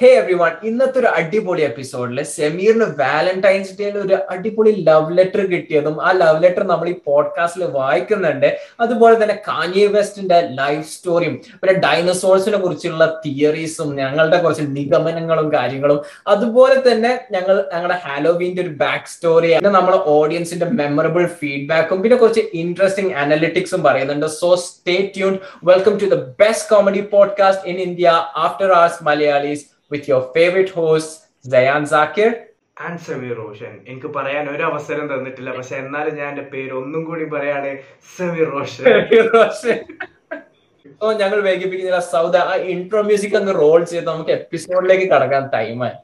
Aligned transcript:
ഹേ 0.00 0.08
every 0.08 0.34
one 0.34 0.50
ഇന്നത്തെ 0.64 0.98
ഒരു 0.98 1.06
അടിപൊളി 1.06 1.62
എപ്പിസോഡിൽ 1.62 2.22
സെമീറിന് 2.22 2.84
വാലന്റൈൻസ് 2.84 3.76
ഡേയിൽ 3.78 3.98
ഒരു 3.98 4.16
അടിപൊളി 4.30 4.70
ലവ് 4.88 5.18
ലെറ്റർ 5.18 5.40
കിട്ടിയതും 5.40 6.02
ആ 6.04 6.10
ലവ് 6.12 6.42
ലെറ്റർ 6.42 6.64
നമ്മൾ 6.64 6.88
ഈ 6.88 6.94
പോഡ്കാസ്റ്റിൽ 7.06 7.64
വായിക്കുന്നുണ്ട്. 7.64 8.58
അതുപോലെ 8.80 9.22
തന്നെ 9.22 9.36
കാഞ്ഞി 9.48 9.86
വെസ്റ്റിന്റെ 9.86 10.48
ലൈഫ് 10.50 10.88
സ്റ്റോറിയും 10.88 11.36
പിന്നെ 11.60 11.74
ഡൈനസോഴ്സിനെ 11.80 12.58
കുറിച്ചുള്ള 12.58 13.22
തിയറീസും 13.26 13.96
ഞങ്ങളുടെ 13.96 14.42
കുറച്ച് 14.42 14.62
നിഗമനങ്ങളും 14.68 15.52
കാര്യങ്ങളും. 15.52 16.04
അതുപോലെ 16.26 16.92
തന്നെ 16.92 17.12
ഞങ്ങൾ 17.32 17.64
ഞങ്ങളുടെ 17.74 17.98
ഹാലോവീന്റെ 18.04 18.62
ഒരു 18.62 18.68
ബാക്ക് 18.68 19.08
സ്റ്റോറി 19.08 19.54
പിന്നെ 19.54 19.70
നമ്മുടെ 19.70 19.96
ഓഡിയൻസിന്റെ 19.96 20.66
മെമ്മറബിൾ 20.66 21.26
ഫീഡ്ബാക്കും 21.26 22.02
പിന്നെ 22.02 22.18
കുറച്ച് 22.18 22.40
ഇൻട്രസ്റ്റിംഗ് 22.54 23.14
അനലിറ്റിക്സും 23.14 23.82
പറയുന്നുണ്ട്. 23.82 24.26
So 24.26 24.54
stay 24.54 25.12
tune 25.16 25.38
welcome 25.64 25.96
to 25.98 26.04
the 26.04 26.18
best 26.42 26.68
comedy 26.74 27.00
podcast 27.00 27.68
in 27.68 27.78
India 27.78 28.08
after 28.36 28.72
hours 28.72 29.04
Malayalees 29.04 29.66
with 29.90 30.08
your 30.08 30.22
favorite 30.34 30.70
host, 30.72 31.10
Zayan 31.44 31.84
Zakir. 31.86 32.32
And 32.78 33.00
Sameer 33.04 33.34
Roshan 33.36 33.70
എനിക്ക് 33.90 34.08
പറയാൻ 34.16 34.44
ഒരു 34.54 34.62
അവസരം 34.62 35.04
തന്നിട്ടില്ല. 35.12 35.50
പക്ഷെ 35.58 35.74
എന്നാലും 35.76 36.14
ഞാൻ 36.14 36.28
എന്റെ 36.32 36.44
പേര് 36.50 36.72
ഒന്നും 36.80 37.02
കൂടി 37.08 37.26
പറയാണ് 37.34 37.70
സമീർ 38.16 38.48
റോഷൻ 38.54 38.84
ഓ 41.00 41.06
ഞങ്ങൾ 41.20 41.38
വൈകിപ്പിക്കുന്നില്ല 41.46 42.00
സൗദ 42.10 42.36
ആ 42.50 42.52
ഇൻട്രോ 42.72 43.00
മ്യൂസിക് 43.02 43.36
അങ്ങ് 43.38 43.54
റോൾ 43.54 43.80
ചെയ്ത് 43.90 44.06
നമുക്ക് 44.10 44.32
എപ്പിസോഡിലേക്ക് 44.36 45.06
കടക്കാൻ 45.12 45.44
ടൈമായി 45.54 45.96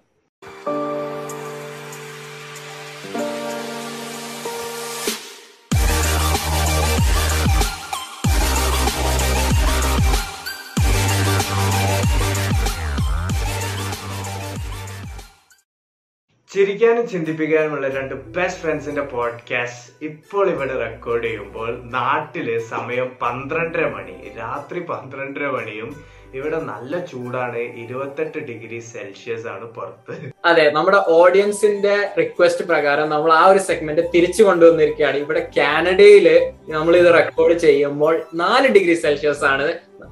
ചിരിക്കാനും 16.52 17.04
ചിന്തിപ്പിക്കാനുമുള്ള 17.06 17.88
രണ്ട് 17.88 18.14
ബെസ്റ്റ് 18.34 18.60
ഫ്രണ്ട്സിന്റെ 18.60 19.02
പോഡ്കാസ്റ്റ് 19.02 19.92
ഇപ്പോൾ 20.04 20.50
ഇവിടെ 20.50 20.74
റെക്കോർഡ് 20.76 21.24
ചെയ്യുമ്പോൾ 21.24 21.70
നാട്ടിൽ 21.90 22.48
സമയം 22.68 23.06
പന്ത്രണ്ടര 23.22 23.84
മണി 23.86 24.16
രാത്രി 24.36 24.80
പന്ത്രണ്ടര 24.88 25.46
മണിയും 25.48 25.88
ഇവിടെ 26.34 26.58
നല്ല 26.60 26.98
ചൂടാണ്. 27.04 27.58
ഇരുപത്തെട്ട് 27.58 28.38
ഡിഗ്രി 28.38 28.78
സെൽഷ്യസ് 28.78 29.46
ആണ് 29.46 29.64
പുറത്ത്. 29.64 30.14
അതെ 30.44 30.70
നമ്മുടെ 30.70 31.00
ഓഡിയൻസിന്റെ 31.08 32.08
റിക്വസ്റ്റ് 32.18 32.64
പ്രകാരം 32.64 33.10
നമ്മൾ 33.10 33.32
ആ 33.32 33.46
ഒരു 33.46 33.58
സെഗ്മെന്റ് 33.58 34.02
തിരിച്ചു 34.14 34.42
കൊണ്ടുവന്നിരിക്കുകയാണ്. 34.42 35.16
ഇവിടെ 35.16 35.48
കാനഡയിൽ 35.56 36.52
നമ്മൾ 36.68 36.96
ഇത് 36.96 37.14
റെക്കോർഡ് 37.14 37.58
ചെയ്യുമ്പോൾ 37.58 38.22
നാല് 38.34 38.68
ഡിഗ്രി 38.68 38.94
സെൽഷ്യസ് 38.94 39.44
ആണ്. 39.44 39.68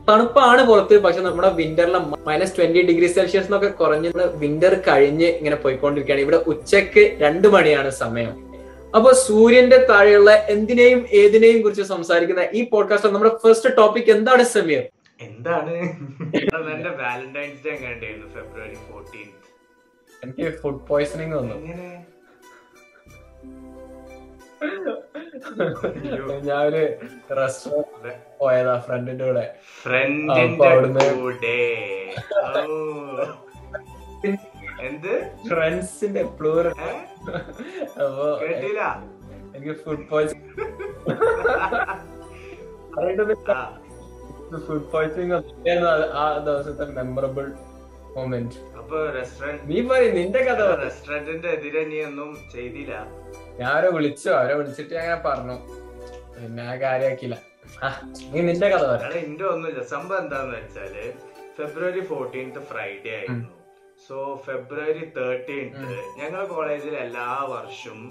തണുപ്പാണ് 0.09 0.67
പുറത്ത് 0.67 1.03
പക്ഷെ 1.03 1.21
നമ്മുടെ 1.21 1.51
വിന്ററിലെ 1.51 1.99
മൈനസ് 1.99 2.57
ട്വന്റി 2.57 2.83
ഡിഗ്രി 2.83 3.07
സെൽഷ്യസ് 3.07 3.45
എന്നൊക്കെ 3.45 3.69
കുറഞ്ഞ് 3.69 4.13
വിന്റർ 4.35 4.75
കഴിഞ്ഞ് 4.89 5.27
ഇങ്ങനെ 5.27 5.57
പോയിക്കൊണ്ടിരിക്കുകയാണ്. 5.57 6.21
ഇവിടെ 6.21 6.37
ഉച്ചയ്ക്ക് 6.37 7.17
രണ്ട് 7.19 7.49
മണിയാണ് 7.49 7.91
സമയം. 7.91 8.51
അപ്പൊ 8.97 9.13
സൂര്യന്റെ 9.13 9.77
താഴെയുള്ള 9.77 10.47
എന്തിനേയും 10.49 11.07
ഏതിനേയും 11.13 11.63
കുറിച്ച് 11.63 11.83
സംസാരിക്കുന്ന 11.83 12.47
ഈ 12.53 12.69
പോഡ്കാസ്റ്റ് 12.69 13.11
നമ്മുടെ 13.11 13.35
ഫസ്റ്റ് 13.35 13.77
ടോപ്പിക് 13.77 14.11
എന്താണ് 14.11 14.43
സമീർ? 14.43 14.83
എന്താണ്? 15.21 15.75
എന്റെ 16.71 16.93
വാലന്റൈൻസ് 17.01 17.63
ഡേ 17.65 17.71
എങ്ങനെയായിരുന്നു 17.71 18.29
ഫെബ്രുവരി 18.35 18.79
ഫോർട്ടീൻ 18.89 19.29
എനിക്ക് 20.23 20.49
ഫുഡ് 20.63 20.87
പോയിസണിങ് 20.87 21.37
വന്നു. 21.37 21.57
ഞാൻ 26.47 26.63
ഒരു 26.69 26.81
റെസ്റ്റോറന്റ് 27.39 28.11
പോയതാ 28.41 28.75
ഫ്രണ്ടിന്റെ 28.79 29.25
കൂടെ. 29.27 29.45
അവിടുന്ന് 30.65 31.05
എന്ത്? 34.85 35.13
ഫ്രണ്ട്സിന്റെ 35.49 36.23
പ്ലൂറൽ? 36.39 36.75
അപ്പൊ 37.97 38.27
എനിക്ക് 39.55 39.75
ഫുഡ് 39.85 40.07
പോയിസൺ. 40.11 40.41
ഫുഡ് 44.67 44.87
പോയ്സണിങ് 44.93 45.39
ദിവസത്തെ 46.49 46.87
മെമ്മറബിൾ 46.99 47.47
മൊമെന്റ് 48.17 48.57
അപ്പൊ 48.81 48.99
റെസ്റ്റോറന്റ് 49.17 49.63
നീ 49.71 49.79
പറയും 49.91 50.15
നിന്റെ 50.21 50.41
കഥ 50.49 50.63
റെസ്റ്റോറന്റിന്റെ 50.85 51.49
എതിരെ 51.57 51.83
നീ 51.91 51.99
ഒന്നും 52.09 52.31
ചെയ്തില്ല? 52.55 52.95
ഞാൻ 53.59 53.69
അവരെ 53.75 53.91
വിളിച്ചു. 53.97 54.29
അവരെ 54.39 54.55
വിളിച്ചിട്ട് 54.61 54.95
ഞാൻ 55.09 55.21
പറഞ്ഞു. 55.29 55.57
പിന്നെ 56.35 56.65
നീ 58.33 58.41
നിന്റെ 58.49 58.69
കഥ 58.75 58.85
എന്റെ 59.23 59.45
ഒന്നുമില്ല. 59.53 59.83
സംഭവം 59.95 60.19
എന്താന്ന് 60.23 60.55
വെച്ചാൽ 60.59 60.95
ഫെബ്രുവരി 61.59 62.03
ഫോർട്ടീൻത്ത് 62.11 62.61
ഫ്രൈഡേ 62.71 63.13
ആയിരുന്നു. 63.19 63.49
സോ 64.07 64.17
ഫെബ്രുവരി 64.47 65.05
തേർട്ടീൻത്ത് 65.17 65.97
ഞങ്ങൾ 66.21 66.43
കോളേജിൽ 66.53 66.95
എല്ലാ 67.07 67.27
വർഷവും 67.55 68.03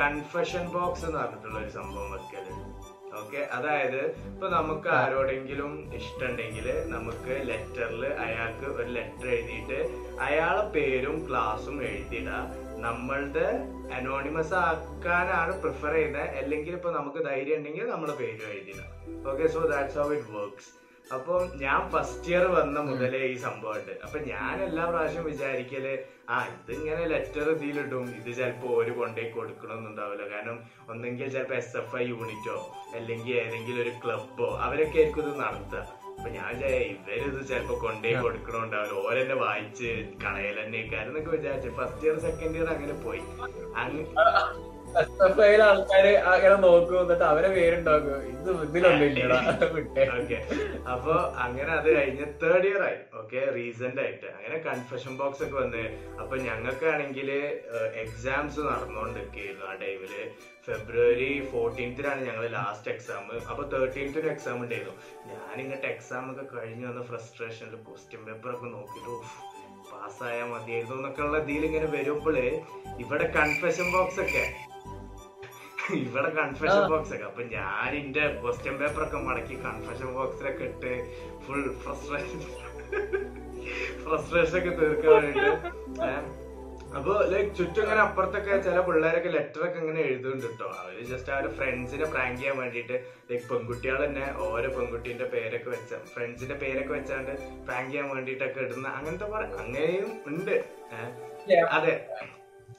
കൺഫെഷൻ 0.00 0.64
ബോക്സ് 0.74 1.04
എന്ന് 1.08 1.18
പറഞ്ഞിട്ടുള്ള 1.18 1.58
ഒരു 1.64 1.72
സംഭവം 1.78 2.10
വെക്കലുണ്ട് 2.14 2.69
ഓക്കെ 3.18 3.48
അതായത് 3.52 4.00
ഇപ്പൊ 4.26 4.48
നമുക്ക് 4.48 4.88
ആരോടെങ്കിലും 4.88 5.92
ഇഷ്ടമുണ്ടെങ്കിൽ 5.94 6.66
നമുക്ക് 6.86 7.34
ലെറ്ററിൽ 7.48 8.04
അയാൾക്ക് 8.06 8.66
ഒരു 8.66 8.88
ലെറ്റർ 8.88 9.28
എഴുതിയിട്ട് 9.28 9.78
അയാളെ 10.20 10.64
പേരും 10.68 11.28
ക്ലാസ്സും 11.28 11.82
എഴുതിയിടുക 11.82 12.38
നമ്മളുടെ 12.86 13.46
അനോണിമസ് 13.94 14.54
ആക്കാനാണ് 14.54 15.60
പ്രിഫർ 15.62 15.92
ചെയ്യുന്നത്. 15.92 16.28
അല്ലെങ്കിൽ 16.36 16.72
ഇപ്പൊ 16.72 16.90
നമുക്ക് 16.90 17.24
ധൈര്യം 17.24 17.56
ഉണ്ടെങ്കിൽ 17.56 17.86
നമ്മുടെ 17.86 18.12
പേരും 18.12 18.46
എഴുതിയിടാം. 18.52 18.90
Okay 19.32 19.46
so 19.46 19.58
that's 19.58 19.98
how 19.98 20.12
it 20.12 20.32
works 20.38 20.79
അപ്പം 21.14 21.42
ഞാൻ 21.62 21.80
ഫസ്റ്റ് 21.92 22.28
ഇയർ 22.30 22.44
വന്ന 22.56 22.78
മുതലേ 22.80 23.20
ഈ 23.30 23.36
സംഭവമുണ്ട് 23.44 23.94
അപ്പൊ 24.04 24.18
ഞാൻ 24.32 24.62
എല്ലാ 24.66 24.84
പ്രാവശ്യം 24.90 25.24
വിചാരിക്കൽ 25.24 25.86
ആ 26.28 26.36
ഇതിങ്ങനെ 26.52 27.04
ലെറ്റർ 27.12 27.46
ഇതിലിടും. 27.54 28.04
ഇത് 28.18 28.30
ചിലപ്പോ 28.36 28.68
ഒരു 28.80 28.92
കൊണ്ടേ 28.98 29.24
കൊടുക്കണമെന്നുണ്ടാവില്ല 29.30 30.24
കാരണം 30.34 30.58
ഒന്നെങ്കിൽ 30.90 31.28
ചിലപ്പോ 31.34 31.54
എസ് 31.54 31.76
എഫ് 31.76 31.96
ഐ 31.96 32.04
യൂണിറ്റോ 32.10 32.58
അല്ലെങ്കിൽ 32.94 33.34
ഏതെങ്കിലും 33.44 33.80
ഒരു 33.82 33.92
ക്ലബോ 34.04 34.48
അവരൊക്കെ 34.66 34.98
ആയിരിക്കും 35.00 35.22
ഇത് 35.24 35.32
നടത്തുക. 35.40 35.82
അപ്പൊ 36.12 36.30
ഞാൻ 36.30 36.54
ഇവരിത് 36.92 37.40
ചിലപ്പോ 37.50 37.74
കൊണ്ടേ 37.84 38.12
കൊടുക്കണമുണ്ടാവില്ല 38.22 39.02
ഓരെന്നെ 39.06 39.36
വായിച്ച് 39.44 39.90
കളയലെന്നേക്കാരും 40.24 41.10
എന്നൊക്കെ 41.10 41.32
വിചാരിച്ചു. 41.36 41.70
ഫസ്റ്റ് 41.80 42.06
ഇയർ 42.06 42.18
സെക്കൻഡ് 42.26 42.58
ഇയർ 42.58 42.68
അങ്ങനെ 42.76 42.96
പോയി. 43.06 43.22
അങ്ങ് 43.82 44.04
അങ്ങനെ 46.44 46.54
അവരെ 47.30 47.48
ഇത് 48.32 48.50
അപ്പൊ 50.94 51.14
അങ്ങനെ 51.44 51.70
അത് 51.78 51.88
കഴിഞ്ഞ് 51.96 52.26
തേർഡ് 52.42 52.68
ഇയർ 52.68 52.82
ആയി. 52.82 52.98
ഓക്കെ 53.20 53.40
റീസെന്റ് 53.56 54.00
ആയിട്ട്. 54.00 54.28
അങ്ങനെ 54.38 54.56
കൺഫെഷൻ 54.68 55.12
ബോക്സ് 55.16 55.42
ഒക്കെ 55.46 55.56
വന്ന്. 55.62 55.84
അപ്പൊ 56.22 56.36
ഞങ്ങൾക്കാണെങ്കിൽ 56.36 57.30
എക്സാംസ് 58.04 58.60
നടന്നുകൊണ്ടിരിക്കുകയായിരുന്നു 58.70 59.66
ആ 59.66 59.74
ടൈമിൽ 59.82 60.14
ഫെബ്രുവരി 60.66 61.30
ഫോർട്ടീൻത്തിനാണ് 61.52 62.20
ഞങ്ങൾ 62.28 62.44
ലാസ്റ്റ് 62.56 62.90
എക്സാം 62.94 63.22
അപ്പൊ 63.50 63.62
ഒരു 64.18 64.28
എക്സാം 64.28 64.58
ഉണ്ടായിരുന്നു. 64.64 64.96
ഞാൻ 65.30 65.54
ഇങ്ങോട്ട് 65.64 65.86
എക്സാം 65.86 66.24
ഒക്കെ 66.32 66.44
കഴിഞ്ഞ് 66.56 66.86
വന്ന 66.90 67.04
ഫ്രസ്ട്രേഷനിൽ 67.12 67.76
ക്വസ്റ്റ്യൻ 67.88 68.22
പേപ്പർ 68.28 68.50
ഒക്കെ 68.54 68.70
നോക്കിയിട്ട് 68.76 69.14
പാസ്സായാൽ 69.92 70.48
മതിയായിരുന്നു 70.48 70.96
എന്നൊക്കെ 70.96 71.22
ഉള്ള 71.22 71.38
ഇതിൽ 71.44 71.64
ഇങ്ങനെ 71.68 71.88
വരുമ്പോൾ 71.96 72.36
ഇവിടെ 73.04 73.26
കൺഫെഷൻ 73.38 73.86
ബോക്സ് 73.92 74.20
ഒക്കെ 74.24 74.44
ഇവിടെ 75.98 76.30
കൺഫെഷൻ 76.38 76.82
ബോക്സ് 76.92 77.12
ഒക്കെ. 77.14 77.26
അപ്പൊ 77.30 77.42
ഞാൻ 77.54 77.90
എന്റെ 78.00 78.24
ക്വസ്റ്റ്യൻ 78.42 78.76
പേപ്പർ 78.80 79.02
ഒക്കെ 79.06 79.20
മടക്കി 79.28 79.56
കൺഫെഷൻ 79.66 80.10
ബോക്സിലൊക്കെ 80.18 80.66
ഇട്ട് 80.70 80.92
ഫുൾ 81.46 81.62
ഫ്രസ്ട്രേഷൻ 81.84 82.42
ഫ്രസ്ട്രേഷൻ 84.04 84.56
ഒക്കെ 84.60 84.72
തീർക്കാൻ 84.78 85.10
വേണ്ടിട്ട്. 85.16 85.50
അപ്പൊ 86.98 87.12
ലൈക് 87.32 87.50
ചുറ്റും 87.58 87.82
ഇങ്ങനെ 87.82 88.00
അപ്പുറത്തൊക്കെ 88.04 88.54
ചില 88.66 88.78
പിള്ളേരൊക്കെ 88.86 89.30
ലെറ്റർ 89.34 89.60
ഒക്കെ 89.66 89.78
ഇങ്ങനെ 89.82 90.00
എഴുതുന്നുണ്ട് 90.06 90.46
കേട്ടോ 90.46 90.68
അവർ 90.78 90.94
ജസ്റ്റ് 91.10 91.30
അവരുടെ 91.34 91.50
ഫ്രണ്ട്സിനെ 91.58 92.06
പ്രാങ്ക് 92.14 92.38
ചെയ്യാൻ 92.40 92.56
വേണ്ടിയിട്ട് 92.62 92.96
ലൈക് 93.28 93.46
പെൺകുട്ടികൾ 93.50 93.98
തന്നെ 94.04 94.24
ഓരോ 94.46 94.70
പെൺകുട്ടീന്റെ 94.76 95.26
പേരൊക്കെ 95.34 95.70
വെച്ച 95.74 96.00
ഫ്രണ്ട്സിന്റെ 96.14 96.56
പേരൊക്കെ 96.62 96.92
വെച്ചാണ്ട് 96.96 97.32
പ്രാങ്ക് 97.68 97.90
ചെയ്യാൻ 97.92 98.08
വേണ്ടിയിട്ടൊക്കെ 98.14 98.60
ഇടുന്ന 98.66 98.88
അങ്ങനത്തെ 98.98 99.28
അങ്ങനെയും 99.62 100.10
ഉണ്ട്. 100.30 100.56
അതെ. 101.78 101.94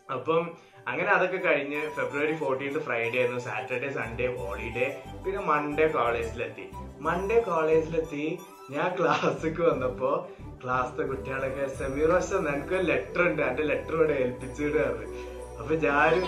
അപ്പം 0.09 0.43
അങ്ങനെ 0.87 1.09
അതൊക്കെ 1.15 1.39
കഴിഞ്ഞ് 1.47 1.81
ഫെബ്രുവരി 1.97 2.33
ഫോർട്ടീൻത് 2.41 2.79
ഫ്രൈഡേ 2.85 3.17
ആയിരുന്നു. 3.19 3.41
സാറ്റർഡേ 3.47 3.89
സൺഡേ 3.97 4.27
ഹോളിഡേ 4.37 4.87
പിന്നെ 5.25 5.41
മൺഡേ 5.51 5.85
കോളേജിലെത്തി 5.97 6.65
മൺഡേ 7.07 7.37
കോളേജിലെത്തി 7.49 8.25
ഞാൻ 8.73 8.89
ക്ലാസ്സിക്ക് 8.97 9.63
വന്നപ്പോൾ 9.69 10.15
ക്ലാസ്സിലെ 10.63 11.03
കുട്ടികളൊക്കെ 11.11 11.65
സെമീർ 11.79 12.09
വർഷം 12.15 12.41
നിനക്ക് 12.47 12.77
ലെറ്റർ 12.89 13.21
ഉണ്ട്. 13.27 13.41
എന്റെ 13.49 13.63
ലെറ്റർ 13.71 13.93
ഇവിടെ 13.97 14.15
ഏൽപ്പിച്ചിടാറ് 14.23 15.05
അപ്പൊ 15.61 15.73
ഞാനും 15.85 16.23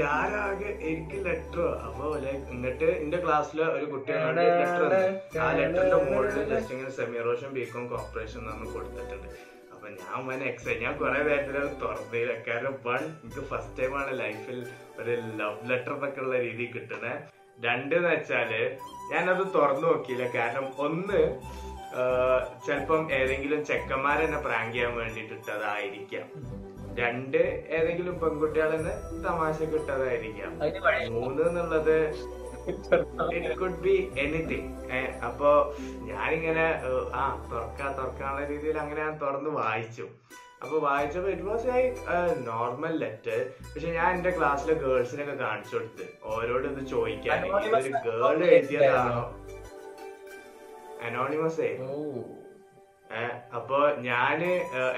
ഞാനാകെ 0.00 0.70
എനിക്ക് 0.88 1.18
ലെറ്റർ 1.26 1.60
അപ്പൊ 1.86 2.06
എന്നിട്ട് 2.24 2.88
എന്റെ 3.02 3.18
ക്ലാസ്സിലെ 3.24 3.66
ഒരു 3.76 3.86
കുട്ടികളുടെ 3.92 4.44
ലെറ്റർ 4.50 4.84
ആ 5.44 5.52
ലെറ്ററിന്റെ 5.60 6.00
മുകളിൽ 6.08 6.42
ജസ്റ്റ് 6.52 6.74
ഇങ്ങനെ 6.76 6.92
സെമി 6.98 7.22
റോഷൻ 7.28 7.52
ബികോം 7.58 7.86
കോർപ്പറേഷൻ 7.92 8.42
നമ്മൾ 8.50 8.68
കൊടുത്തിട്ടുണ്ട്. 8.74 9.28
അപ്പൊ 9.80 9.90
ഞാൻ 9.92 10.24
മന 10.26 10.42
എക്സൈറ്റ് 10.42 10.80
ഞാൻ 10.80 10.94
കുറെ 10.98 11.20
നേരത്തിൽ 11.22 11.54
തുറന്നില്ല 11.82 12.32
കാരണം 12.48 12.74
വൺ 12.86 13.02
എനിക്ക് 13.18 13.42
ഫസ്റ്റ് 13.50 13.76
ടൈമാണ് 13.78 14.12
ലൈഫിൽ 14.18 14.58
ഒരു 14.98 15.12
ലവ് 15.38 15.68
ലെറ്റർ 15.70 15.92
എന്നൊക്കെ 15.94 16.20
ഉള്ള 16.20 16.34
രീതി 16.38 16.64
കിട്ടണേ 16.74 17.12
രണ്ട് 17.58 17.94
എന്ന് 17.94 18.08
വെച്ചാൽ 18.08 18.52
ഞാനത് 19.12 19.42
തുറന്നു 19.54 19.86
നോക്കിയില്ല. 19.86 20.24
കാരണം 20.36 20.66
ഒന്ന് 20.78 21.20
ചിലപ്പം 22.66 23.12
ഏതെങ്കിലും 23.12 23.64
ചെക്കന്മാരെന്നെ 23.64 24.40
പ്രാങ്ക് 24.40 24.74
ചെയ്യാൻ 24.74 24.92
വേണ്ടിയിട്ട് 24.96 25.34
ഇട്ടതായിരിക്കാം. 25.34 26.26
രണ്ട് 26.98 27.40
ഏതെങ്കിലും 27.76 28.14
പെൺകുട്ടികളെന്ന് 28.20 28.94
തമാശ 29.24 29.58
കിട്ടതായിരിക്കാം 29.72 30.52
മൂന്ന് 31.16 31.42
എന്നുള്ളത് 31.48 31.96
ഇറ്റ് 33.36 33.54
കുഡ് 33.60 33.80
ബി 33.80 34.10
എനിത്തിങ് 34.18 34.70
അപ്പോ 35.28 35.50
ഞാനിങ്ങനെ 36.10 36.66
ആ 37.14 37.22
തുറക്കാ 37.52 37.86
തുറക്കാനുള്ള 37.98 38.46
രീതിയിൽ 38.46 38.78
അങ്ങനെ 38.78 39.00
ഞാൻ 39.04 39.16
തുറന്ന് 39.18 39.50
വായിച്ചു. 39.50 40.06
അപ്പൊ 40.62 40.78
വായിച്ചപ്പോ 40.78 41.28
it 41.30 41.42
was 41.42 41.66
like 41.68 41.94
normal 42.48 42.94
letter 42.98 43.38
പക്ഷെ 43.60 43.90
ഞാൻ 43.90 44.08
എന്റെ 44.16 44.30
ക്ലാസ്സിലെ 44.30 44.74
ഗേൾസിനൊക്കെ 44.74 45.36
കാണിച്ചു 45.44 45.76
കൊടുത്ത്. 45.76 46.06
ഓരോട് 46.24 46.66
ഇത് 46.68 46.82
ചോദിക്കാൻ 46.86 47.46
ഇതൊരു 47.46 47.92
ഗേൾ 48.08 48.44
എഴുതിയതാണോ? 48.44 49.22
അനോണിമസ് 51.06 51.60
ഏ? 51.60 51.70
അപ്പൊ 53.54 53.78
ഞാൻ 54.00 54.38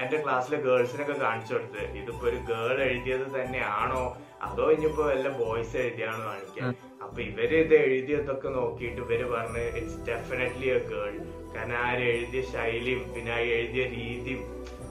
എന്റെ 0.03 0.17
ക്ലാസ്സിലെ 0.23 0.57
ഗേൾസിനൊക്കെ 0.61 1.13
കാണിച്ചു 1.13 1.53
കൊടുത്ത്. 1.53 1.83
ഇതിപ്പോ 1.99 2.27
ഒരു 2.27 2.39
ഗേൾ 2.51 2.77
എഴുതിയത് 2.89 3.27
തന്നെയാണോ? 3.37 4.03
അതോ 4.45 4.65
ഇനിയിപ്പോ 4.75 5.03
വല്ല 5.09 5.29
ബോയ്സ് 5.41 5.75
എഴുതിയാണ് 5.83 6.21
കാണിക്കാൻ 6.27 6.69
അപ്പൊ 7.03 7.19
ഇവർ 7.29 7.51
ഇത് 7.61 7.75
എഴുതിയതൊക്കെ 7.85 8.49
നോക്കിയിട്ട് 8.57 9.01
ഇവർ 9.05 9.23
പറഞ്ഞ് 9.33 9.63
ഇറ്റ്സ് 9.79 9.99
ഡെഫിനറ്റ്ലി 10.09 10.69
എ 10.75 10.79
ഗേൾ 10.91 11.15
കാരണം 11.55 11.77
ആ 11.85 11.89
എഴുതിയ 12.11 12.43
ശൈലിയും 12.53 13.01
പിന്നെ 13.15 13.33
ആ 13.37 13.41
എഴുതിയ 13.57 13.83
രീതിയും 13.97 14.41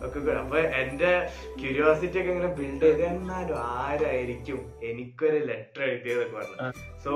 ഒക്കെ. 0.07 0.21
അപ്പൊ 0.43 0.57
എന്റെ 0.81 1.11
ക്യൂരിയോസിറ്റി 1.61 2.17
ഒക്കെ 2.21 2.31
ഇങ്ങനെ 2.33 2.49
ബിൽഡ് 2.59 2.81
ചെയ്ത് 2.85 3.03
എന്നാലും 3.11 3.59
ആരായിരിക്കും 3.81 4.59
എനിക്കൊരു 4.91 5.41
ലെറ്റർ 5.51 5.83
എഴുതിയതൊക്കെ 5.91 6.35
പറഞ്ഞു. 6.39 6.71
സോ 7.05 7.13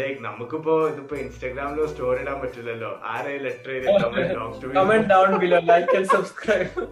ലൈക്ക് 0.00 0.20
നമുക്കിപ്പോ 0.28 0.74
ഇതിപ്പോ 0.92 1.16
ഇൻസ്റ്റാഗ്രാമിലോ 1.24 1.86
സ്റ്റോറി 1.92 2.22
ഇടാൻ 2.24 2.38
പറ്റില്ലല്ലോ. 2.44 2.92
ആരായി 3.14 3.40
ലെറ്റർ 3.46 3.72
എഴുതി 3.76 3.92
comment 4.78 5.08
down 5.14 5.30
below 5.44 5.60
like 5.72 5.94
and 5.98 6.10
subscribe 6.16 6.86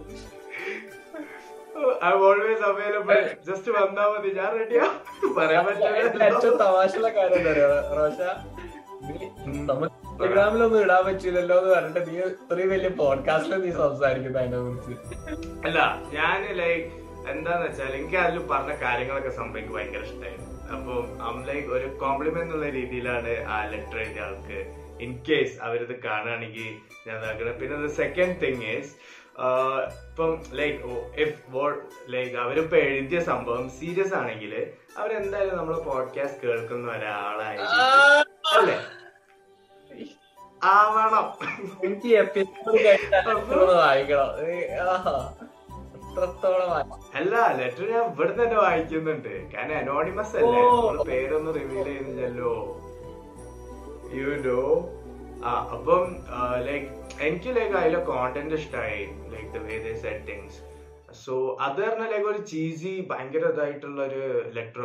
I 2.05 2.11
always 2.23 2.63
available 2.63 3.19
just 3.47 3.71
വന്നാ 3.77 4.05
മതി 4.11 4.31
ഞാൻ 4.37 4.51
റെഡിയാ 4.59 4.85
പറയാൻ 5.37 5.65
ഏറ്റവും 5.69 6.19
പറ്റില്ല. 6.19 6.57
തമാശയുള്ള 6.61 7.09
കാര്യം 7.17 7.39
എന്താ 7.43 7.53
റോഷ? 7.97 8.19
നമുക്ക് 8.99 9.25
ഇൻസ്റ്റാഗ്രാമിലൊന്നും 9.47 10.79
ഇടാൻ 10.83 11.01
പറ്റില്ലല്ലോ 11.07 11.55
എന്ന് 11.59 11.71
പറഞ്ഞിട്ട് 11.73 12.01
നീ 12.07 12.15
ഇത്രയും 12.27 12.69
വലിയ 12.71 12.91
പോഡ്കാസ്റ്റിൽ 12.99 13.59
നീ 13.65 13.71
സംസാരിക്കുന്ന 13.79 14.39
അതിനെ 14.39 14.59
കുറിച്ച്. 14.61 14.95
അല്ല 15.67 15.79
ഞാൻ 16.13 16.39
ലൈക്ക് 16.61 16.87
എന്താന്ന് 17.31 17.65
വെച്ചാൽ 17.65 17.91
എനിക്ക് 17.91 18.17
അതിൽ 18.23 18.39
പറഞ്ഞ 18.49 18.73
കാര്യങ്ങളൊക്കെ 18.81 19.31
സംഭവിക്ക് 19.37 19.73
ഭയങ്കര 19.75 20.03
ഇഷ്ടമായിരുന്നു 20.03 20.51
അപ്പൊ 20.73 20.93
ലൈക്ക് 21.47 21.69
ഒരു 21.77 21.87
കോംപ്ലിമെന്റ് 22.01 22.45
എന്നുള്ള 22.45 22.69
രീതിയിലാണ് 22.77 23.33
ആ 23.47 23.57
ലെറ്റർ 23.71 23.99
എഴുതിയ 23.99 24.23
ആൾക്ക് 24.23 24.59
ഇൻ 25.05 25.11
കേസ് 25.27 25.55
അവരിത് 25.61 25.95
കാണുകയാണെങ്കിൽ 26.05 26.69
ഞാൻ 27.05 27.15
ഇതാക്കുന്നത് 27.17 27.57
പിന്നെ 27.61 27.89
സെക്കൻഡ് 27.97 28.37
തിങ് 28.43 28.63
ഈസ് 28.73 28.91
ഇപ്പം 29.37 30.43
ലൈക്ക് 30.53 30.83
ഇഫ് 31.17 31.55
ലൈക്ക് 32.09 32.35
അവരിപ്പോ 32.35 32.77
എഴുതിയ 32.77 33.19
സംഭവം 33.19 33.69
സീരിയസ് 33.69 34.13
ആണെങ്കിൽ 34.13 34.67
അവരെന്തായാലും 34.97 35.57
നമ്മളെ 35.57 35.79
പോഡ്കാസ്റ്റ് 35.79 36.47
കേൾക്കുന്ന 36.47 36.91
ഒരാളായിരിക്കും. 36.91 37.81
അല്ലേ? 38.59 38.81
ആവണം. 40.63 41.25
എനിക്ക്. 41.83 42.15
അല്ല 47.15 47.55
ലെറ്റർ 47.57 47.91
ഞാൻ 47.91 48.03
ഇവിടെ 48.03 48.31
തന്നെ 48.31 48.55
വായിക്കുന്നുണ്ട്. 48.55 49.53
കാരണം 49.53 49.77
അനോണിമസ് 49.77 50.35
അല്ലേ? 50.35 51.03
പേരൊന്നും 51.03 51.53
റിവീൽ 51.53 51.83
ചെയ്യുന്നില്ലല്ലോ. 51.83 52.81
യു 54.13 54.25
നോ 54.25 54.89
അപ്പം 55.73 56.03
ലൈക്ക് 56.65 56.87
എനിക്ക് 57.21 57.49
ലൈക്ക് 57.55 57.75
അതിലെ 57.77 57.99
കോണ്ടന്റ് 58.03 58.55
ഇഷ്ടമായി 58.55 59.01
like 59.33 59.49
the 59.55 59.61
way 59.67 59.77
the 59.77 59.91
settings 59.97 60.57
so 61.23 61.33
അത് 61.61 61.81
പറഞ്ഞ 61.81 62.05
ലൈക്ക് 62.11 62.27
ഒരു 62.27 62.41
ചീസി 62.43 62.93
ഭയങ്കര 63.11 63.45
ഇതായിട്ടുള്ള 63.45 63.99
ഒരു 64.03 64.23
ലെറ്റർ. 64.53 64.81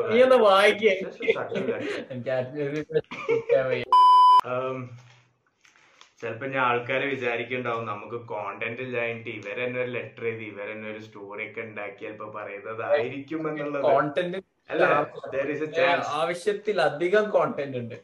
ചിലപ്പോ 6.20 6.46
ഞാൻ 6.46 6.62
ആൾക്കാരെ 6.62 7.06
വിചാരിക്കുന്നുണ്ടാവും 7.06 7.84
നമുക്ക് 7.86 8.18
കോണ്ടന്റ് 8.26 8.82
ഇല്ലായിട്ട് 8.82 9.30
ഇവരെന്നെ 9.30 9.78
ഒരു 9.80 9.90
ലെറ്റർ 9.90 10.24
എഴുതി 10.26 10.44
ഇവരെന്നെ 10.44 10.88
ഒരു 10.90 11.00
സ്റ്റോറി 11.00 11.44
ഒക്കെ 11.50 11.60
ഉണ്ടാക്കി 11.60 12.04
ചിലപ്പോ 12.04 12.26
പറയുന്നതായിരിക്കും 12.34 13.48
എന്നുള്ളത്. 13.48 13.84
കോണ്ടന്റ് 13.84 14.40
അല്ല? 14.70 14.84
there 15.32 15.48
is 15.54 15.62
a 15.62 15.70
chance. 15.78 16.04
ആവശ്യത്തിലധികം 16.12 17.30
കോണ്ടന്റ് 17.30 17.78
ഉണ്ട്. 17.78 17.96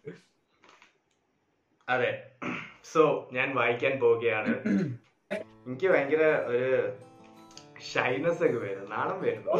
അതെ. 1.88 2.10
സോ 2.92 3.02
ഞാൻ 3.32 3.48
വായിക്കാൻ 3.56 3.94
പോവുകയാണ്. 4.00 4.52
എനിക്ക് 5.66 5.86
ഭയങ്കര 5.92 6.24
ഒരു 6.52 6.70
ഷൈനസ് 7.92 8.42
ഒക്കെ 8.46 8.58
വരും 8.64 8.90
നാണം 8.90 9.18
വരുന്നു. 9.22 9.52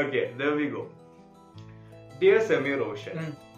Okay 0.00 0.20
we 0.58 0.66
go 0.74 0.82
dear 2.20 2.38
Sameer 2.48 2.72
Roshan. 2.82 3.16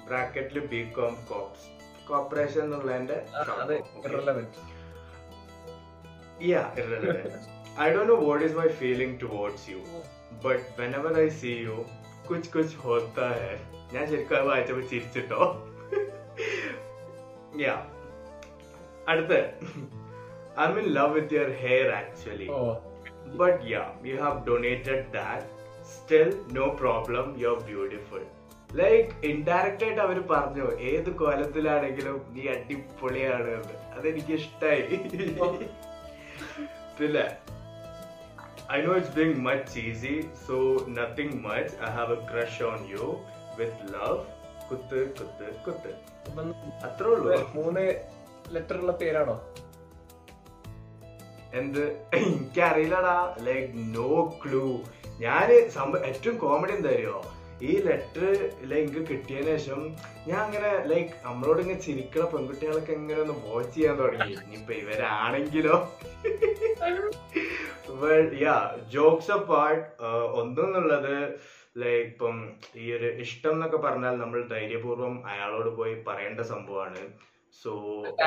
ബ്രാക്കറ്റിൽ 0.08 0.58
ബി 0.72 0.80
കോം 0.96 1.14
കോപ്സ് 1.30 1.66
കോർപ്പറേഷൻ 2.08 2.60
എന്നുള്ളതിന്റെ 2.64 3.16
ഐ 7.84 7.88
അത് 7.92 8.00
know 8.10 8.16
what 8.26 8.44
is 8.44 8.56
my 8.60 8.68
feeling 8.82 9.16
towards 9.22 9.66
you 9.70 9.80
but 10.46 10.64
whenever 10.80 11.14
I 11.24 11.28
see 11.40 11.52
but 11.66 11.76
കുച്ച് 12.28 12.50
കുച്ച് 12.52 12.76
ഹോത്ത 12.78 13.18
ഞാൻ 13.92 14.04
ശരിക്കും 14.10 14.36
അത് 14.36 14.46
വായിച്ചപ്പോൾ 14.48 14.84
ചിരിച്ചിട്ടോ? 14.90 15.42
യാ 17.60 17.74
അടുത്ത്. 19.08 19.38
I'm 20.64 20.74
in 20.80 20.86
love 20.96 21.14
with 21.14 21.34
your 21.34 21.50
hair 21.62 21.88
actually 21.92 22.48
but 23.36 23.60
yeah 23.72 23.82
you 24.04 24.16
have 24.20 24.38
donated 24.48 25.04
that 25.14 25.46
still 25.92 26.28
no 26.52 26.66
problem 26.80 27.26
you 27.40 27.48
are 27.48 27.60
beautiful 27.68 28.24
like 28.70 29.10
indirect 29.26 29.84
ആയിട്ട് 29.84 30.00
അവർ 30.00 30.18
പറഞ്ഞു 30.30 30.66
ഏത് 30.90 31.10
കോലത്തിലാണെങ്കിലും 31.20 32.16
നീ 32.30 32.42
അടിപൊളിയാണ് 32.54 33.52
അതെനിക്ക് 33.96 34.32
ഇഷ്ടായി. 34.32 34.82
പിന്നെ 36.98 37.24
I 38.74 38.78
know 38.80 38.94
it's 39.00 39.12
being 39.18 39.38
much 39.44 39.62
cheesy, 39.74 40.16
so 40.46 40.56
nothing 40.96 41.30
much. 41.44 41.68
I 41.86 41.90
have 41.98 42.10
a 42.16 42.18
crush 42.30 42.56
on 42.70 42.80
you 42.90 43.06
with 43.58 43.76
love. 43.94 44.18
കുത്ത് 44.70 44.98
കുത്ത് 45.18 45.46
കുത്ത്. 45.66 45.92
അത്രേ 46.86 47.06
ഉള്ളൂ. 47.06 47.36
മൂന്ന് 47.54 47.84
ലെറ്റർ 48.48 48.76
ഉള്ള 48.76 48.92
പേരാണോ? 48.92 49.36
എന്ത്? 51.54 51.84
എനിക്കറിയില്ലടാ. 52.14 53.16
ലൈക്ക് 53.40 53.72
നോ 53.96 54.10
ക്ലൂ 54.42 54.64
ഞാൻ 55.24 55.70
സംഭവം 55.70 56.06
ഏറ്റവും 56.06 56.38
കോമഡി 56.38 56.72
എന്താ 56.72 56.90
അറിയോ? 56.90 57.16
ഈ 57.66 57.72
ലെറ്റർ 57.86 58.24
ലൈക്ക് 58.70 59.00
കിട്ടിയതിന് 59.08 59.54
ശേഷം 59.56 59.80
ഞാൻ 60.28 60.38
അങ്ങനെ 60.44 60.70
ലൈക്ക് 60.90 61.12
നമ്മളോട് 61.26 61.60
ഇങ്ങനെ 61.62 61.80
ചിരിക്കണ 61.86 62.24
പെൺകുട്ടികളൊക്കെ 62.32 62.92
ഇങ്ങനെ 62.92 63.18
ഒന്ന് 63.24 63.36
വാച്ച് 63.46 63.74
ചെയ്യാൻ 63.76 63.96
തുടങ്ങി. 64.00 64.34
ഇനിയിപ്പൊ 64.44 64.74
ഇവരാണെങ്കിലോ? 64.82 65.76
യാ 68.44 68.56
ജോക്സ് 68.94 69.32
അപ്പാർട്ട് 69.38 69.86
ഒന്നെന്നുള്ളത് 70.40 71.14
ലൈക്ക് 71.82 72.06
ഇപ്പം 72.10 72.36
ഈ 72.82 72.86
ഒരു 72.96 73.08
ഇഷ്ടം 73.24 73.54
എന്നൊക്കെ 73.56 73.78
പറഞ്ഞാൽ 73.86 74.14
നമ്മൾ 74.22 74.40
ധൈര്യപൂർവം 74.54 75.16
അയാളോട് 75.32 75.70
പോയി 75.80 75.94
പറയേണ്ട 76.08 76.40
സംഭവമാണ്. 76.52 77.02
സോ 77.62 77.70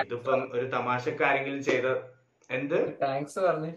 ഇതിപ്പം 0.04 0.42
ഒരു 0.56 0.66
തമാശക്കാരെങ്കിലും 0.78 1.62
ചെയ്ത 1.70 1.88
എന്ത്? 2.50 2.80
താങ്ക്സ് 3.04 3.40
പറഞ്ഞു. 3.48 3.72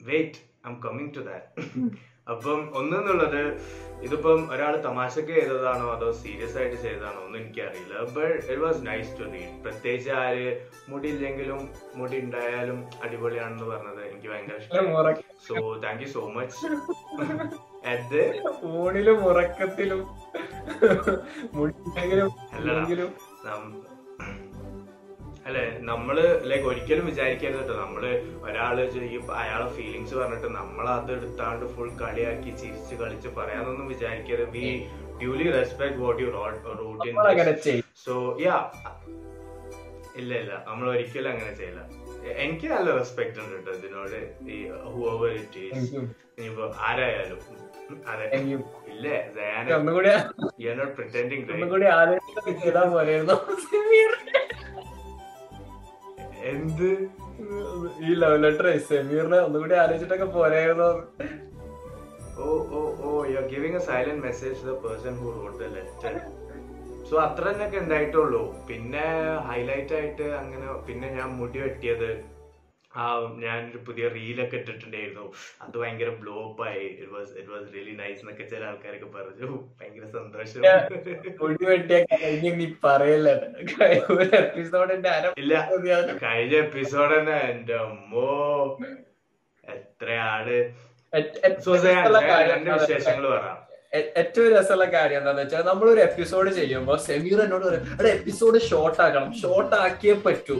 Wait 0.00 0.40
I'm 0.70 0.76
coming 0.86 1.14
to 1.16 1.22
that 1.30 1.48
അപ്പം 2.26 2.60
ഒന്നെന്നുള്ളത് 2.78 3.42
ഇതിപ്പം 4.02 4.40
ഒരാൾ 4.52 4.74
തമാശക്ക് 4.86 5.32
ചെയ്തതാണോ 5.38 5.86
അതോ 5.94 6.08
സീരിയസ് 6.20 6.56
ആയിട്ട് 6.58 6.76
ചെയ്തതാണോ 6.84 7.18
ഒന്നും 7.24 7.38
എനിക്കറിയില്ല. 7.40 7.94
But 8.16 8.34
it 8.50 8.60
was 8.64 8.80
nice 8.86 9.10
to 9.18 9.24
read 9.32 9.52
പ്രത്യേകിച്ച് 9.64 10.10
ആര് 10.22 10.46
മുടി 10.88 11.08
ഇല്ലെങ്കിലും 11.08 11.60
മുടി 11.94 12.16
ഉണ്ടായാലും 12.24 12.78
അടിപൊളിയാണെന്ന് 13.04 13.66
പറഞ്ഞത് 13.72 14.00
എനിക്ക് 14.10 14.28
ഭയങ്കര 14.32 14.56
ഇഷ്ടം. 14.62 14.88
So 15.48 15.54
thank 15.84 16.02
you 16.04 16.08
so 16.16 16.22
much 16.36 16.66
അത് 17.92 18.20
ഫോണിലും 18.60 19.18
ഉറക്കത്തിലും. 19.30 20.02
അല്ലടാ. 22.54 23.06
അല്ലെ? 25.46 25.64
നമ്മൾ 25.82 26.16
ലൈക്ക് 26.50 26.66
ഒരിക്കലും 26.66 27.06
വിചാരിക്കരുത് 27.06 27.58
കേട്ടോ 27.60 27.74
നമ്മൾ 27.80 28.02
ഒരാൾ 28.46 28.76
അയാളെ 29.42 29.66
ഫീലിങ്സ് 29.76 30.14
പറഞ്ഞിട്ട് 30.14 30.48
നമ്മൾ 30.56 30.86
അത് 30.88 31.10
എടുത്താണ്ട് 31.12 31.64
ഫുൾ 31.74 31.90
കളിയാക്കി 32.02 32.50
ചിരിച്ച് 32.60 32.94
കളിച്ച് 32.94 33.30
പറയാനൊന്നും 33.38 33.88
വിചാരിക്കരുത്. 33.88 34.50
We 34.56 34.64
duly 35.20 35.46
respect 35.58 35.98
what 36.04 36.22
you 36.22 36.30
root 36.80 37.08
in 37.08 37.14
so 38.04 38.14
yeah 38.46 38.56
ഇല്ല 40.20 40.32
ഇല്ല. 40.42 40.52
നമ്മൾ 40.68 40.86
ഒരിക്കലും 40.90 41.30
അങ്ങനെ 41.30 41.52
ചെയ്യില്ല. 41.60 41.80
എനിക്ക് 42.42 42.66
നല്ല 42.74 42.90
റെസ്പെക്ട് 42.98 43.38
ഉണ്ട് 43.40 43.54
കേട്ടോ 43.56 43.72
ഇതിനോട്. 43.78 44.18
ഈ 44.48 44.58
ഹൂവർ 44.94 45.32
ഇറ്റ് 45.40 45.62
ഈസ്. 45.68 45.94
ഇനിയിപ്പോ 46.36 46.66
ആരായാലും. 46.88 47.40
അതെ. 48.12 48.26
ഇല്ലേ? 48.92 49.16
യു 50.58 50.68
ആർ 50.70 50.76
നോട്ട് 50.78 50.94
പ്രിറ്റൻഡിങ് 50.98 51.44
എന്ത്? 56.54 56.88
ഈ 58.06 58.12
ലവ് 58.22 58.38
ലെറ്റർ 58.44 58.66
സെമീറിനെ 58.90 59.38
ഒന്നുകൂടി 59.46 59.74
ആലോചിച്ചിട്ടൊക്കെ 59.82 60.28
പോരായിരുന്നു? 60.38 60.90
Oh 62.44 62.46
oh 62.76 62.80
oh 63.06 63.10
you 63.30 63.36
are 63.40 63.46
giving 63.54 63.78
a 63.80 63.84
silent 63.90 64.22
message 64.28 64.58
the 64.68 64.74
person 64.84 65.16
who 65.22 65.28
wrote 65.38 65.58
the 65.62 65.68
letter 65.76 66.14
so 67.08 67.14
അത്ര 67.24 67.44
തന്നെയൊക്കെ 67.48 67.78
ഉണ്ടായിട്ടുള്ളൂ. 67.84 68.42
പിന്നെ 68.68 69.06
ഹൈലൈറ്റ് 69.48 69.94
ആയിട്ട് 69.98 70.26
അങ്ങനെ 70.42 70.66
പിന്നെ 70.86 71.08
ഞാൻ 71.18 71.28
മുടി 71.40 71.58
വെട്ടിയത്. 71.64 72.10
ആ 72.96 73.04
ഞാനൊരു 73.38 73.78
പുതിയ 73.78 74.08
റീലൊക്കെ 74.08 74.56
ഇട്ടിട്ടുണ്ടായിരുന്നു. 74.56 75.32
അത് 75.62 75.78
ഭയങ്കര 75.78 76.08
ബ്ലോപ്പ് 76.08 76.62
ആയി 76.68 76.80
it 76.80 77.10
was 77.12 77.32
it 77.38 77.50
was 77.50 77.74
really 77.74 77.90
nice 77.90 78.20
എന്നൊക്കെ 78.20 78.44
ചില 78.44 78.64
ആൾക്കാരൊക്കെ 78.64 79.06
പറഞ്ഞു. 79.06 79.50
ഭയങ്കര 79.80 80.04
സന്തോഷം. 80.04 80.62
ഇല്ല 85.38 85.54
കഴിഞ്ഞ 86.22 86.54
എപ്പിസോഡ് 86.56 87.18
തന്നെ 87.18 87.38
എന്റെ 87.50 87.74
അമ്മോ 87.74 88.30
എത്രയാൾ 89.64 90.48
വിശേഷങ്ങൾ 92.80 93.26
പറയാം. 93.30 93.63
ഏറ്റവും 93.94 94.54
രസമുള്ള 94.54 94.84
കാര്യം 94.84 95.18
എന്താന്ന് 95.18 95.42
വെച്ചാൽ 95.42 95.62
നമ്മൾ 95.62 95.90
ഒരു 95.90 96.00
എപ്പിസോഡ് 96.00 96.52
ചെയ്യുമ്പോൾ 96.52 96.98
സെമീർ 96.98 97.40
എന്നോട് 97.40 97.66
പറയും 97.66 97.96
എടാ 98.00 98.08
എപ്പിസോഡ് 98.08 98.60
ഷോർട്ട് 98.60 99.02
ആക്കണം. 99.02 99.34
ഷോർട്ട് 99.42 99.76
ആക്കിയേ 99.76 100.14
പറ്റൂ. 100.14 100.54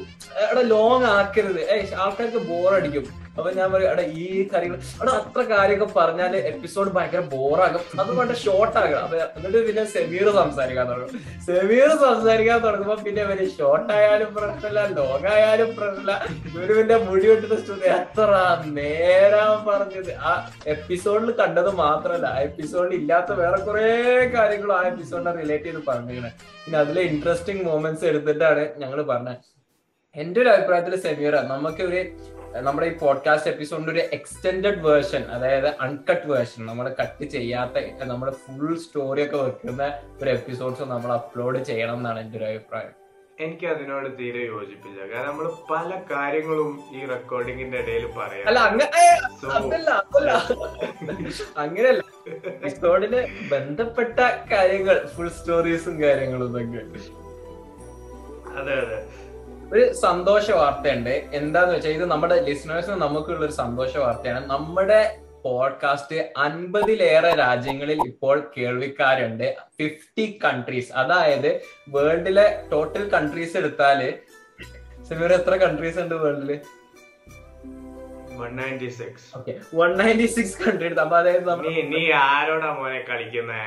എടാ 0.50 0.60
ലോങ് 0.60 1.04
ആക്കരുത്. 1.04 1.60
ഏ 1.60 1.94
ആൾക്കാർക്ക് 1.94 2.36
ബോറടിക്കും 2.36 3.06
അപ്പൊ 3.38 3.50
ഞാൻ 3.50 3.68
പറയും 3.72 3.90
എടാ 3.92 4.02
ഈ 4.02 4.26
കാര്യങ്ങൾ 4.52 4.78
എടാ 5.02 5.12
അത്ര 5.20 5.42
കാര്യമൊക്കെ 5.52 5.86
പറഞ്ഞാൽ 5.98 6.32
എപ്പിസോഡ് 6.50 6.90
ഭയങ്കര 6.96 7.22
ബോറാകും. 7.32 7.82
അതുകൊണ്ട് 8.00 8.34
ഷോർട്ട് 8.42 8.76
ആകും 8.82 8.98
അപ്പൊ 9.04 9.16
എന്നിട്ട് 9.36 9.60
പിന്നെ 9.68 9.84
സെമീർ 9.94 10.26
സംസാരിക്കാൻ 10.40 10.86
തുടങ്ങും. 10.90 11.22
സെമീർ 11.46 11.88
സംസാരിക്കാൻ 12.04 12.58
തുടങ്ങുമ്പോ 12.66 12.96
പിന്നെ 13.06 13.22
ഇവർ 13.22 13.40
ഷോർട്ട് 13.56 13.92
ആയാലും 13.96 14.30
പ്രശ്നമില്ല 14.36 14.84
ലോങ് 14.98 15.28
ആയാലും 15.34 15.70
പ്രശ്നമില്ല. 15.78 16.12
ഇവർ 16.54 16.70
പിന്നെ 16.78 16.98
മുടി 17.08 17.26
വിട്ടിട്ട് 17.30 17.58
സ്റ്റുഡി 17.62 17.88
എത്ര 17.98 18.30
നേരാ 18.78 19.44
പറഞ്ഞത്. 19.70 20.12
ആ 20.28 20.32
എപ്പിസോഡിൽ 20.74 21.32
കണ്ടത് 21.40 21.70
മാത്രല്ല. 21.84 22.26
ആ 22.36 22.40
എപ്പിസോഡിൽ 22.48 22.94
ഇല്ലാത്ത 23.00 23.32
വേറെ 23.42 23.58
കുറെ 23.66 23.88
കാര്യങ്ങളും 24.36 24.76
ആ 24.78 24.82
എപ്പിസോഡിനെ 24.92 25.32
റിലേറ്റ് 25.40 25.68
ചെയ്ത് 25.70 25.82
പറഞ്ഞിരിക്കണേ. 25.90 26.32
പിന്നെ 26.64 26.78
അതിലെ 26.84 27.02
ഇൻട്രസ്റ്റിംഗ് 27.12 27.64
മൊമെന്റ്സ് 27.70 28.06
എടുത്തിട്ടാണ് 28.12 28.64
ഞങ്ങൾ 28.84 29.00
പറഞ്ഞത്. 29.12 29.42
എന്റെ 30.22 30.38
ഒരു 30.40 30.48
അഭിപ്രായത്തിൽ 30.48 30.94
സെമീറ 31.04 31.36
നമുക്ക് 31.52 31.82
ഒരു 31.82 32.00
നമ്മുടെ 32.62 32.86
ഈ 32.86 32.98
പോഡ്കാസ്റ്റ് 32.98 33.50
എപ്പിസോഡിന്റെ 33.50 33.92
ഒരു 33.92 34.00
എക്സ്റ്റെൻഡഡ് 34.12 34.80
വേർഷൻ 34.80 35.30
അതായത് 35.30 35.68
അൺകട്ട് 35.76 36.26
വേർഷൻ 36.26 36.66
നമ്മൾ 36.66 36.94
കട്ട് 37.00 37.24
ചെയ്യാത്ത 37.24 37.78
നമ്മുടെ 38.04 38.32
ഫുൾ 38.32 38.74
സ്റ്റോറി 38.76 39.22
ഒക്കെ 39.24 39.36
വെക്കുന്ന 39.36 39.86
ഒരു 40.22 40.30
എപ്പിസോഡ്സ് 40.30 40.82
നമ്മൾ 40.82 41.12
അപ്ലോഡ് 41.12 41.64
ചെയ്യണം 41.64 41.94
എന്നാണ് 41.94 42.20
എന്റെ 42.20 42.38
ഒരു 42.38 42.44
അഭിപ്രായം. 42.44 42.92
എനിക്ക് 43.38 43.66
അതിനോട് 43.66 44.18
തീരെ 44.18 44.38
യോജിപ്പില്ല. 44.46 45.06
കാരണം 45.06 45.28
നമ്മൾ 45.28 45.52
പല 45.70 46.02
കാര്യങ്ങളും 46.10 46.80
ഈ 46.92 47.04
റെക്കോർഡിങ്ങിന്റെ 47.04 47.78
ഇടയിൽ 47.78 48.04
അല്ല 48.04 48.12
പറയാം 48.18 48.46
അതല്ല 49.56 49.90
അങ്ങനെയല്ല. 51.56 52.02
എപ്പിസോഡിന് 52.46 53.20
ബന്ധപ്പെട്ട 53.50 54.18
കാര്യങ്ങൾ 54.52 55.06
ഫുൾ 55.16 55.28
സ്റ്റോറീസും 55.28 56.02
കാര്യങ്ങളും 56.02 56.56
ഒക്കെ 56.56 56.82
അതെ 58.56 58.74
അതെ. 58.74 58.98
ഒരു 59.72 59.92
സന്തോഷ 59.92 60.50
വാർത്തയുണ്ട്. 60.50 61.10
എന്താന്ന് 61.10 61.74
വെച്ചാൽ 61.74 61.90
ഇത് 61.90 62.04
നമ്മുടെ 62.04 62.42
ലിസണേഴ്സിന് 62.42 62.94
നമുക്കുള്ള 62.94 63.44
ഒരു 63.44 63.52
സന്തോഷ 63.52 63.96
വാർത്തയാണ്. 63.96 64.50
നമ്മുടെ 64.50 65.18
പോഡ്കാസ്റ്റ് 65.44 66.32
അൻപതിലേറെ 66.36 67.34
രാജ്യങ്ങളിൽ 67.34 67.98
ഇപ്പോൾ 68.06 68.50
കേൾവിക്കാരുണ്ട്. 68.58 69.56
ഫിഫ്റ്റി 69.78 70.38
കൺട്രീസ് 70.44 70.92
അതായത് 70.92 71.60
വേൾഡിലെ 71.88 72.62
ടോട്ടൽ 72.72 73.08
കൺട്രീസ് 73.08 73.56
എടുത്താൽ 73.56 74.14
സമീർ 75.04 75.32
എത്ര 75.32 75.56
കൺട്രീസ് 75.56 75.98
ഉണ്ട് 75.98 76.14
വേൾഡിൽ 76.14 76.60
നീ 81.64 81.74
നീ 81.92 82.02
ആരോടാ 82.24 82.70
മോനെ 82.72 83.00
കളിക്കുന്നേ? 83.08 83.62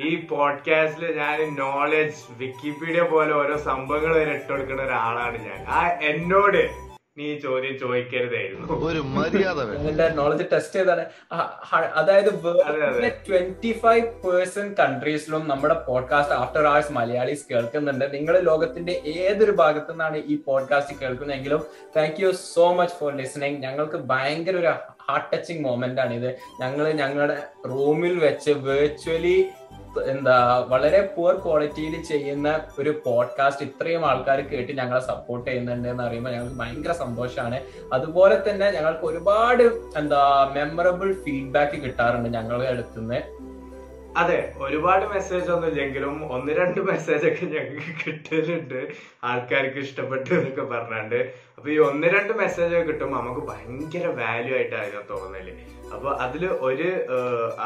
ഈ 0.00 0.10
പോഡ്കാസ്റ്റിൽ 0.26 1.04
ഞാൻ 1.16 1.38
നോളജ് 1.56 2.20
വിക്കിപീഡിയ 2.38 3.02
പോലെ 3.08 3.32
ഓരോ 3.34 3.56
സംഭവങ്ങൾ 3.68 4.12
വരെ 4.14 4.32
ഇട്ടുകൊടുക്കുന്ന 4.32 4.82
ഒരാളാണ് 4.82 5.38
ഞാൻ. 5.46 5.60
ആ 5.70 5.80
എന്നോട് 6.04 6.62
നീ 7.16 7.38
ചോദ്യം 7.38 7.78
ചോദിക്കരുതായിരുന്നു. 7.78 8.66
ഒരു 8.86 8.98
മര്യാദ 8.98 9.58
നോളജ് 10.14 10.44
ടെസ്റ്റ് 10.52 10.78
ചെയ്താണ്. 10.80 11.04
അതായത് 11.94 12.28
അതെ, 12.62 12.86
അതെ. 12.86 13.08
ട്വന്റി 13.28 13.72
ഫൈവ് 13.82 14.06
പേഴ്സെന്റ് 14.24 14.76
കൺട്രീസിലും 14.76 15.48
നമ്മുടെ 15.48 15.74
പോഡ്കാസ്റ്റ് 15.88 16.34
ആഫ്റ്റർ 16.34 16.66
ആവേഴ്സ് 16.66 16.92
മലയാളീസ് 16.92 17.44
കേൾക്കുന്നുണ്ട്. 17.52 18.14
നിങ്ങൾ 18.14 18.38
ലോകത്തിന്റെ 18.40 18.92
ഏതൊരു 19.06 19.52
ഭാഗത്തു 19.52 19.90
നിന്നാണ് 19.90 20.16
ഈ 20.26 20.36
podcast 20.36 20.96
കേൾക്കുന്നതെങ്കിലും 21.00 21.62
thank 21.96 22.20
you 22.22 22.30
so 22.54 22.74
much 22.74 22.94
for 22.94 23.14
listening 23.16 23.56
ഞങ്ങൾക്ക് 23.56 23.96
ഭയങ്കര 23.96 24.56
ഒരു 24.56 24.72
ഹാർട്ട് 25.10 25.36
ടച്ചിങ് 25.36 25.64
മൊമെന്റ് 25.64 26.00
ആണ് 26.00 26.14
ഇത് 26.14 26.30
ഞങ്ങൾ 26.60 26.92
ഞങ്ങളുടെ 26.92 27.36
റൂമിൽ 27.68 28.18
വെച്ച് 28.18 28.50
വെർച്വലി 28.50 29.36
എന്താ 30.02 30.66
വളരെ 30.68 31.00
പുവർ 31.16 31.34
ക്വാളിറ്റിയിൽ 31.34 32.02
ചെയ്യുന്ന 32.02 32.60
ഒരു 32.78 33.02
പോഡ്കാസ്റ്റ് 33.04 33.66
ഇത്രയും 33.66 34.06
ആൾക്കാർ 34.06 34.40
കേട്ട് 34.40 34.72
ഞങ്ങളെ 34.72 35.00
സപ്പോർട്ട് 35.00 35.50
ചെയ്യുന്നുണ്ട് 35.50 35.88
എന്ന് 35.88 36.04
പറയുമ്പോൾ 36.04 36.30
ഞങ്ങൾക്ക് 36.30 36.56
ഭയങ്കര 36.56 36.92
സന്തോഷമാണ് 36.92 37.60
അതുപോലെ 37.92 38.50
തന്നെ 38.50 38.70
ഞങ്ങൾക്ക് 38.70 39.04
ഒരുപാട് 39.04 39.62
എന്താ 39.96 40.52
മെമ്മറബിൾ 40.54 41.12
ഫീഡ്ബാക്ക് 41.12 41.82
കിട്ടാറുണ്ട് 41.82 42.28
ഞങ്ങളുടെ 42.28 42.68
അടുത്തുനിന്ന് 42.68 43.44
അതെ 44.16 44.52
ഒരുപാട് 44.56 45.04
മെസ്സേജ് 45.06 45.50
ഒന്നുമില്ലെങ്കിലും 45.50 46.32
ഒന്ന് 46.32 46.52
രണ്ട് 46.52 46.80
മെസ്സേജ് 46.80 47.26
ഒക്കെ 47.26 47.46
ഞങ്ങൾക്ക് 47.46 48.04
കിട്ടലുണ്ട്. 48.06 48.88
ആൾക്കാർക്ക് 49.24 49.78
ഇഷ്ടപ്പെട്ടു 49.78 50.34
എന്നൊക്കെ 50.34 50.62
പറഞ്ഞാണ്ട്. 50.62 51.34
അപ്പൊ 51.58 51.68
ഈ 51.74 51.76
ഒന്ന് 51.88 52.06
രണ്ട് 52.14 52.32
മെസ്സേജ് 52.40 52.80
കിട്ടുമ്പോൾ 52.88 53.18
നമുക്ക് 53.18 53.42
ഭയങ്കര 53.50 54.06
വാല്യൂ 54.20 54.54
ആയിട്ടായിരുന്നു 54.56 55.02
തോന്നൽ. 55.12 55.46
അപ്പൊ 55.94 56.08
അതിൽ 56.24 56.42
ഒരു 56.66 56.88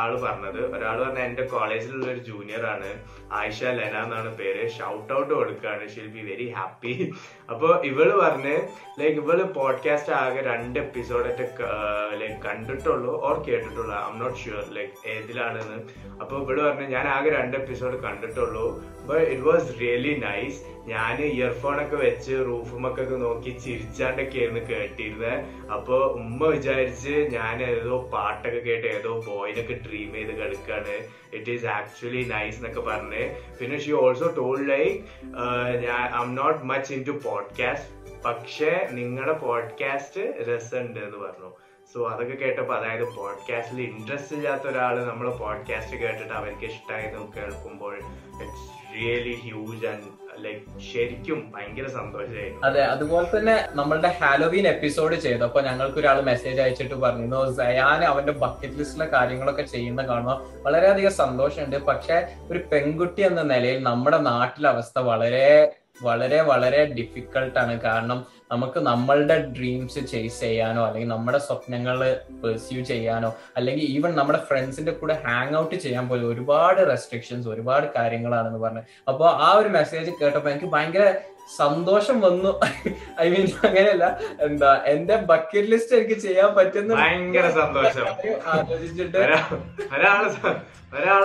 ആൾ 0.01 0.11
പറഞ്ഞത് 0.25 0.59
ഒരാൾ 0.75 0.97
പറഞ്ഞ 1.03 1.21
എന്റെ 1.29 1.45
കോളേജിലുള്ള 1.53 2.07
ഒരു 2.15 2.23
ജൂനിയർ 2.29 2.65
ആണ് 2.73 2.89
ആയിഷ 3.39 3.61
ലെന 3.79 3.97
എന്നാണ് 4.05 4.31
പേര്. 4.41 4.63
ഷൗട്ട് 4.77 5.13
ഔട്ട് 5.17 5.33
കൊടുക്കുകയാണ് 5.35 5.85
ഷിൽ 5.95 6.09
ബി 6.15 6.23
വെരി 6.31 6.47
ഹാപ്പി 6.57 6.95
അപ്പൊ 7.53 7.69
ഇവൾ 7.91 8.09
പറഞ്ഞ് 8.23 8.55
ലൈക്ക് 9.01 9.19
ഇവൾ 9.23 9.41
പോഡ്കാസ്റ്റ് 9.59 10.15
ആകെ 10.21 10.43
രണ്ട് 10.51 10.79
എപ്പിസോഡൊക്കെ 10.85 11.47
ലൈക്ക് 12.23 12.39
കണ്ടിട്ടുള്ളൂ 12.47 13.13
ഓർ 13.29 13.37
കേട്ടിട്ടുള്ളൂ. 13.49 13.93
I 14.01 14.05
M 14.11 14.19
not 14.23 14.39
sure 14.45 14.67
like 14.79 14.95
ഏതിലാണെന്ന്. 15.15 15.79
അപ്പൊ 16.23 16.35
ഇവൾ 16.45 16.59
പറഞ്ഞ് 16.69 16.89
ഞാൻ 16.97 17.07
ആകെ 17.17 17.33
രണ്ട് 17.39 17.57
എപ്പിസോഡ് 17.63 17.99
കണ്ടിട്ടുള്ളൂ 18.07 18.67
but 19.11 19.27
it 19.35 19.45
was 19.51 19.69
really 19.83 20.15
nice 20.27 20.61
ഞാൻ 20.93 21.17
ഇയർഫോൺ 21.31 21.77
ഒക്കെ 21.83 21.97
വെച്ച് 22.07 22.35
റൂഫുമൊക്കെ 22.49 23.05
നോക്കി 23.23 23.51
ചിരിച്ചാണ്ടൊക്കെ 23.65 23.78
ആയിരുന്നു 23.83 24.61
കേട്ടിരുന്നത് 24.61 25.67
അപ്പൊ 25.71 25.99
ഉമ്മ 25.99 26.47
വിചാരിച്ച് 26.47 27.11
ഞാൻ 27.11 27.63
ഏതോ 27.63 28.11
പാട്ടൊക്കെ 28.13 28.59
കേട്ട് 28.59 28.87
ഏതോ 28.87 29.21
ബോയിനൊക്കെ 29.27 29.81
ഡ്രീം 29.89 30.13
ചെയ്ത് 30.13 30.39
കളിക്കാണ്. 30.39 31.09
ഇറ്റ് 31.37 31.51
ഈസ് 31.51 31.67
ആക്ച്വലി 31.67 32.25
നൈസ് 32.25 32.57
എന്നൊക്കെ 32.57 32.81
പറഞ്ഞ്. 32.81 33.35
പിന്നെ 33.61 33.79
ഷീ 33.81 33.93
ഓൾസോ 33.93 34.35
ടോൾ 34.37 34.67
ലൈക്ക് 34.67 34.99
ഞാൻ 35.87 36.19
I'm 36.23 36.35
not 36.35 36.65
much 36.65 36.95
into 37.09 37.11
podcast 37.11 38.23
പക്ഷേ 38.25 38.89
നിങ്ങളുടെ 38.91 39.33
പോഡ്കാസ്റ്റ് 39.33 40.21
രസമുണ്ട് 40.49 41.01
എന്ന് 41.01 41.19
പറഞ്ഞു. 41.19 41.51
സോ 41.95 42.09
അതൊക്കെ 42.09 42.35
കേട്ടപ്പോൾ 42.35 42.75
അതായത് 42.75 43.17
പോഡ്കാസ്റ്റിൽ 43.17 43.81
ഇൻട്രസ്റ്റ് 43.81 44.37
ഇല്ലാത്ത 44.37 44.63
ഒരാൾ 44.63 45.05
നമ്മൾ 45.05 45.31
പോഡ്കാസ്റ്റ് 45.31 45.97
കേട്ടിട്ട് 45.97 46.33
അവർക്ക് 46.33 46.65
ഇഷ്ടമായി 46.65 47.07
കേൾക്കുമ്പോൾ 47.37 47.97
it's 47.97 48.67
really 48.95 49.35
huge 49.35 49.87
and 49.87 50.28
like 50.43 50.81
ശരിക്കും 50.93 51.53
ഭയങ്കര 51.55 51.87
സന്തോഷമായിരുന്നു 51.87 52.63
അതെ 52.67 52.83
അതുപോലെ 52.85 53.39
തന്നെ 53.39 53.57
നമ്മളുടെ 53.71 54.11
ഹാലോവീൻ 54.21 54.67
എപ്പിസോഡ് 54.69 55.17
ചെയ്തപ്പോ 55.17 55.61
ഞങ്ങൾക്ക് 55.61 55.99
ഒരാൾ 55.99 56.21
മെസ്സേജ് 56.21 56.61
അയച്ചിട്ട് 56.61 56.95
പറഞ്ഞു 56.95 57.41
സയാൻ 57.53 58.05
അവന്റെ 58.05 58.33
ബക്കറ്റ് 58.33 58.79
ലിസ്റ്റിലെ 58.79 59.07
കാര്യങ്ങളൊക്കെ 59.07 59.63
ചെയ്യുന്ന 59.63 60.03
കാണുമ്പോൾ 60.03 60.39
വളരെയധികം 60.63 61.11
സന്തോഷമുണ്ട്. 61.11 61.77
പക്ഷെ 61.77 62.17
ഒരു 62.51 62.61
പെൺകുട്ടി 62.73 63.23
എന്ന 63.23 63.43
നിലയിൽ 63.43 63.83
നമ്മുടെ 63.83 64.19
നാട്ടിലെ 64.19 64.69
അവസ്ഥ 64.69 64.99
വളരെ 64.99 65.47
വളരെ 66.03 66.41
വളരെ 66.43 66.85
ഡിഫിക്കൾട്ടാണ് 66.85 67.81
കാരണം 67.81 68.27
നമുക്ക് 68.53 68.79
നമ്മളുടെ 68.79 69.47
ഡ്രീംസ് 69.59 70.07
ചേസ് 70.07 70.41
ചെയ്യാനോ 70.41 70.87
അല്ലെങ്കിൽ 70.87 71.09
നമ്മുടെ 71.09 71.39
സ്വപ്നങ്ങൾ 71.39 71.99
പെർസ്യൂ 72.45 72.85
ചെയ്യാനോ 72.85 73.37
അല്ലെങ്കിൽ 73.57 73.85
ഈവൻ 73.85 74.15
നമ്മുടെ 74.15 74.39
ഫ്രണ്ട്സിന്റെ 74.39 74.93
കൂടെ 74.93 75.23
ഹാങ് 75.27 75.57
ഔട്ട് 75.57 75.75
ചെയ്യാൻ 75.75 76.09
പോലും 76.09 76.29
ഒരുപാട് 76.33 76.91
റെസ്ട്രിക്ഷൻസ് 76.91 77.49
ഒരുപാട് 77.49 77.87
കാര്യങ്ങളാണെന്ന് 77.97 78.59
പറഞ്ഞു. 78.59 78.81
അപ്പോൾ 79.09 79.31
ആ 79.31 79.53
ഒരു 79.53 79.69
മെസ്സേജ് 79.69 80.11
കേട്ടപ്പോൾ 80.23 80.51
എനിക്ക് 80.51 80.67
ഭയങ്കര 80.67 81.15
സന്തോഷം 81.57 82.21
വന്നു. 82.21 82.61
ഐ 83.21 83.29
മീൻ 83.29 83.47
അങ്ങനെയല്ല. 83.67 84.21
എന്താ 84.41 84.83
എന്റെ 84.87 85.17
ബക്കറ്റ് 85.17 85.69
ലിസ്റ്റ് 85.69 85.97
എനിക്ക് 85.97 86.21
ചെയ്യാൻ 86.21 86.55
പറ്റുന്ന 86.55 86.95
ഭയങ്കര 86.95 87.51
സന്തോഷം. 87.51 88.07
ആലോചിച്ചിട്ട് 88.47 89.19
ഒരാ- 89.19 89.45
ഒരാൾ 89.99 90.29
സ- 90.29 90.57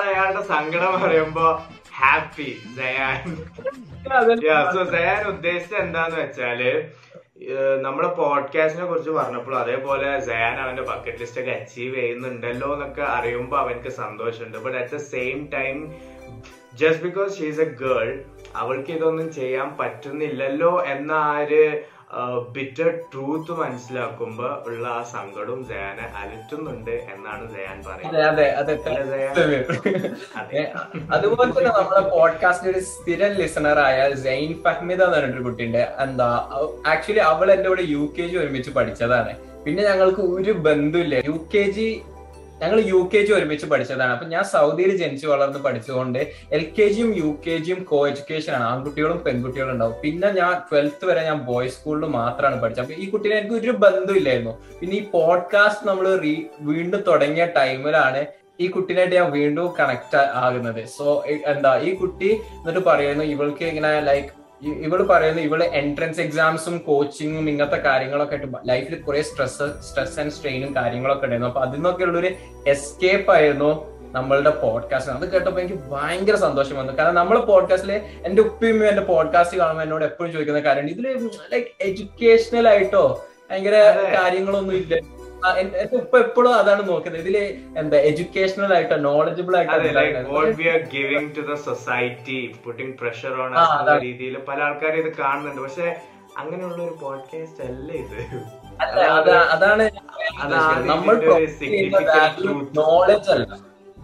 അയാളുടെ 0.06 0.44
സങ്കടം 0.44 1.02
പറയുമ്പോ 1.02 1.46
ഹാപ്പി 1.94 2.50
സയാൻ 2.76 3.18
സോ 4.74 4.84
സയാൻ 4.94 5.20
ഉദ്ദേശിച്ചത് 5.28 5.82
എന്താന്ന് 5.82 6.18
വെച്ചാൽ 6.22 6.62
നമ്മുടെ 7.78 7.84
നമ്മളെ 7.84 8.10
പോഡ്കാസ്റ്റിനെ 8.18 8.86
കുറിച്ച് 8.86 9.12
പറഞ്ഞപ്പോൾ 9.12 9.56
അതേപോലെ 9.58 10.10
സയാൻ 10.22 10.56
അവന്റെ 10.60 10.82
ബക്കറ്റ് 10.82 11.20
ലിസ്റ്റ് 11.20 11.42
ഒക്കെ 11.42 11.52
അച്ചീവ് 11.52 11.96
ചെയ്യുന്നുണ്ടല്ലോ 11.96 12.70
എന്നൊക്കെ 12.74 13.04
അറിയുമ്പോൾ 13.16 13.60
അവനക്ക് 13.60 13.92
സന്തോഷമുണ്ട്. 13.98 14.58
But 14.58 14.78
at 14.78 14.92
the 14.92 15.02
same 15.10 15.40
time 15.54 15.78
just 16.74 17.04
because 17.04 17.32
she's 17.40 17.62
a 17.62 17.70
girl 17.82 18.08
അവൾക്ക് 18.56 18.92
ഇതൊന്നും 18.92 19.28
ചെയ്യാൻ 19.34 19.68
പറ്റുന്നില്ലല്ലോ 19.78 20.72
എന്ന 20.86 21.12
ആ 21.24 21.34
ഒരു 21.40 21.62
ബിറ്റർ 22.56 22.90
ട്രൂത്ത് 23.12 23.52
മനസ്സിലാക്കുമ്പോ 23.52 24.50
ഉള്ള 24.68 24.88
ആ 24.88 25.04
സങ്കടവും 25.14 25.62
ജയാനെ 25.68 26.06
അലറ്റുന്നുണ്ട് 26.22 26.92
എന്നാണ് 27.14 27.44
ജയാൻ 27.54 27.78
പറയുന്നത്. 27.88 28.36
അതുപോലെ 31.14 31.50
തന്നെ 31.52 31.72
നമ്മുടെ 31.80 32.04
പോഡ്കാസ്റ്റിന്റെ 32.10 32.74
ഒരു 32.78 32.84
സ്ഥിരം 32.86 33.34
ലിസണർ 33.42 33.80
ആയ 33.80 33.98
സെയിൻ 34.26 34.52
ഫഹ്മിദ 34.66 35.02
എന്ന് 35.04 35.18
പറഞ്ഞൊരു 35.18 35.44
കുട്ടിയുണ്ട്. 35.44 35.84
എന്താ 36.06 36.30
ആക്ച്വലി 36.94 37.24
അവൾ 37.32 37.52
എന്റെ 37.52 37.70
കൂടെ 37.70 37.86
യു 37.96 38.04
കെ 38.20 38.28
ജി 38.28 38.38
ഒരുമിച്ച് 38.38 38.72
പഠിച്ചതാണ്. 38.72 39.34
പിന്നെ 39.66 39.84
ഞങ്ങൾക്ക് 39.84 40.22
ഒരു 40.38 40.52
ബന്ധുല്ല 40.52 41.16
യു 41.16 41.38
കെ 41.56 41.64
ജി 41.78 41.88
ഞങ്ങൾ 42.64 42.80
യു 42.90 43.00
കെ 43.12 43.22
ജി 43.28 43.32
ഒരുമിച്ച് 43.38 43.68
പഠിച്ചതാണ്. 43.72 44.12
അപ്പൊ 44.16 44.26
ഞാൻ 44.34 44.44
സൗദിയിൽ 44.52 44.92
ജനിച്ചു 45.02 45.28
വളർന്ന് 45.32 45.60
പഠിച്ചുകൊണ്ട് 45.66 46.20
എൽ 46.58 46.64
കെ 46.78 46.86
ജിയും 46.96 47.10
യു 47.22 47.30
കെ 47.46 47.56
ജിയും 47.66 47.80
കോ 47.90 48.00
എഡ്യൂക്കേഷൻ 48.10 48.52
ആണ്. 48.58 48.66
ആൺകുട്ടികളും 48.74 49.20
പെൺകുട്ടികളും 49.26 49.72
ഉണ്ടാവും. 49.74 49.96
പിന്നെ 50.04 50.30
ഞാൻ 50.40 50.54
ട്വൽത്ത് 50.70 51.06
വരെ 51.10 51.24
ഞാൻ 51.30 51.40
ബോയ്സ് 51.50 51.76
സ്കൂളിൽ 51.78 52.12
മാത്രമാണ് 52.20 52.60
പഠിച്ചത്. 52.62 52.84
അപ്പൊ 52.86 52.96
ഈ 53.04 53.08
കുട്ടീനെ 53.14 53.36
എനിക്ക് 53.40 53.58
ഒരു 53.62 53.74
ബന്ധമില്ലായിരുന്നു 53.86 54.54
പിന്നെ 54.82 54.96
ഈ 55.02 55.04
പോഡ്കാസ്റ്റ് 55.16 55.88
നമ്മൾ 55.90 56.08
റീ 56.26 56.36
വീണ്ടും 56.70 57.02
തുടങ്ങിയ 57.10 57.46
ടൈമിലാണ് 57.58 58.22
ഈ 58.64 58.68
കുട്ടീനായിട്ട് 58.76 59.16
ഞാൻ 59.20 59.30
വീണ്ടും 59.38 59.68
കണക്ട് 59.80 60.22
ആകുന്നത്. 60.44 60.82
സോ 60.98 61.06
എന്താ 61.54 61.74
ഈ 61.88 61.92
കുട്ടി 62.02 62.32
എന്നിട്ട് 62.60 62.84
പറയുന്നു 62.90 63.26
ഇവൾക്ക് 63.34 63.66
ഇങ്ങനെ 63.72 63.92
ലൈക്ക് 64.10 64.32
ഇവൾ 64.64 65.08
പറയുന്നത് 65.08 65.46
ഇവൾ 65.46 65.64
എൻട്രൻസ് 65.64 66.22
എക്സാംസും 66.22 66.78
കോച്ചിങ്ങും 66.78 67.50
ഇങ്ങനത്തെ 67.50 67.76
കാര്യങ്ങളൊക്കെ 67.76 68.36
ആയിട്ട് 68.36 68.54
ലൈഫിൽ 68.66 69.02
കുറെ 69.02 69.22
സ്ട്രെസ് 69.22 69.82
സ്ട്രെസ് 69.82 70.20
ആൻഡ് 70.20 70.32
സ്ട്രെയിനും 70.32 70.76
കാര്യങ്ങളൊക്കെ 70.76 71.26
ഉണ്ടായിരുന്നു. 71.26 71.48
അപ്പൊ 71.48 71.62
അതിൽ 71.62 71.74
നിന്നൊക്കെ 71.74 72.04
ഉള്ളൊരു 72.04 72.30
എസ്കേപ്പ് 72.68 73.32
ആയിരുന്നു 73.32 73.94
നമ്മളുടെ 74.12 74.50
പോഡ്കാസ്റ്റ് 74.50 75.14
അത് 75.14 75.32
കേട്ടപ്പോ 75.32 75.62
എനിക്ക് 75.62 75.80
ഭയങ്കര 75.80 76.36
സന്തോഷം 76.36 76.76
വന്നു. 76.76 76.94
കാരണം 76.98 77.16
നമ്മൾ 77.16 77.40
പോഡ്കാസ്റ്റിൽ 77.40 78.02
എന്റെ 78.26 78.42
ഉപ്പയും 78.42 78.88
എന്റെ 78.88 79.02
പോഡ്കാസ്റ്റ് 79.02 79.58
കാണുമ്പോൾ 79.58 79.84
എന്നോട് 79.84 80.06
എപ്പോഴും 80.06 80.32
ചോദിക്കുന്ന 80.32 80.60
കാര്യമാണ് 80.60 80.92
ഇതിൽ 80.92 81.30
ലൈക് 81.52 81.66
എഡ്യൂക്കേഷണൽ 81.82 82.68
ആയിട്ടോ 82.68 83.26
ഭയങ്കര. 83.52 83.76
കാര്യങ്ങളൊന്നും 84.22 84.76
ഇല്ല. 84.76 84.96
എന്റെ 85.62 85.82
ഉപ്പ 86.00 86.14
എപ്പോഴും 86.18 86.54
അതാണ് 86.56 86.82
നോക്കുന്നത്. 86.90 87.22
ഇതിൽ 87.22 87.36
എന്താ 87.82 87.98
എഡ്യൂക്കേഷണൽ 88.10 88.72
ആയിട്ടോ 88.76 88.98
നോളജബിൾ 89.08 89.56
ആയിട്ടോ 89.58 89.78
we 90.62 90.68
are 90.74 90.82
giving 90.96 91.30
to 91.38 91.44
the 91.52 91.56
society 91.68 92.40
putting 92.66 92.96
pressure 93.02 93.36
on 93.44 93.52
രീതിയിൽ 94.08 94.38
പല 94.50 94.60
ആൾക്കാരും 94.68 95.00
ഇത് 95.04 95.12
കാണുന്നുണ്ട്. 95.22 95.62
പക്ഷെ 95.62 95.88
അങ്ങനെയുള്ള 96.38 96.80
ഒരു 96.84 96.96
പോഡ്കാസ്റ്റ് 97.02 97.64
അല്ല 97.70 97.92
ഇത്? 98.04 98.20
അതാണ് 99.56 99.86
നമ്മൾ 100.92 101.16
നോളജ് 102.82 103.32
അല്ല. 103.32 103.48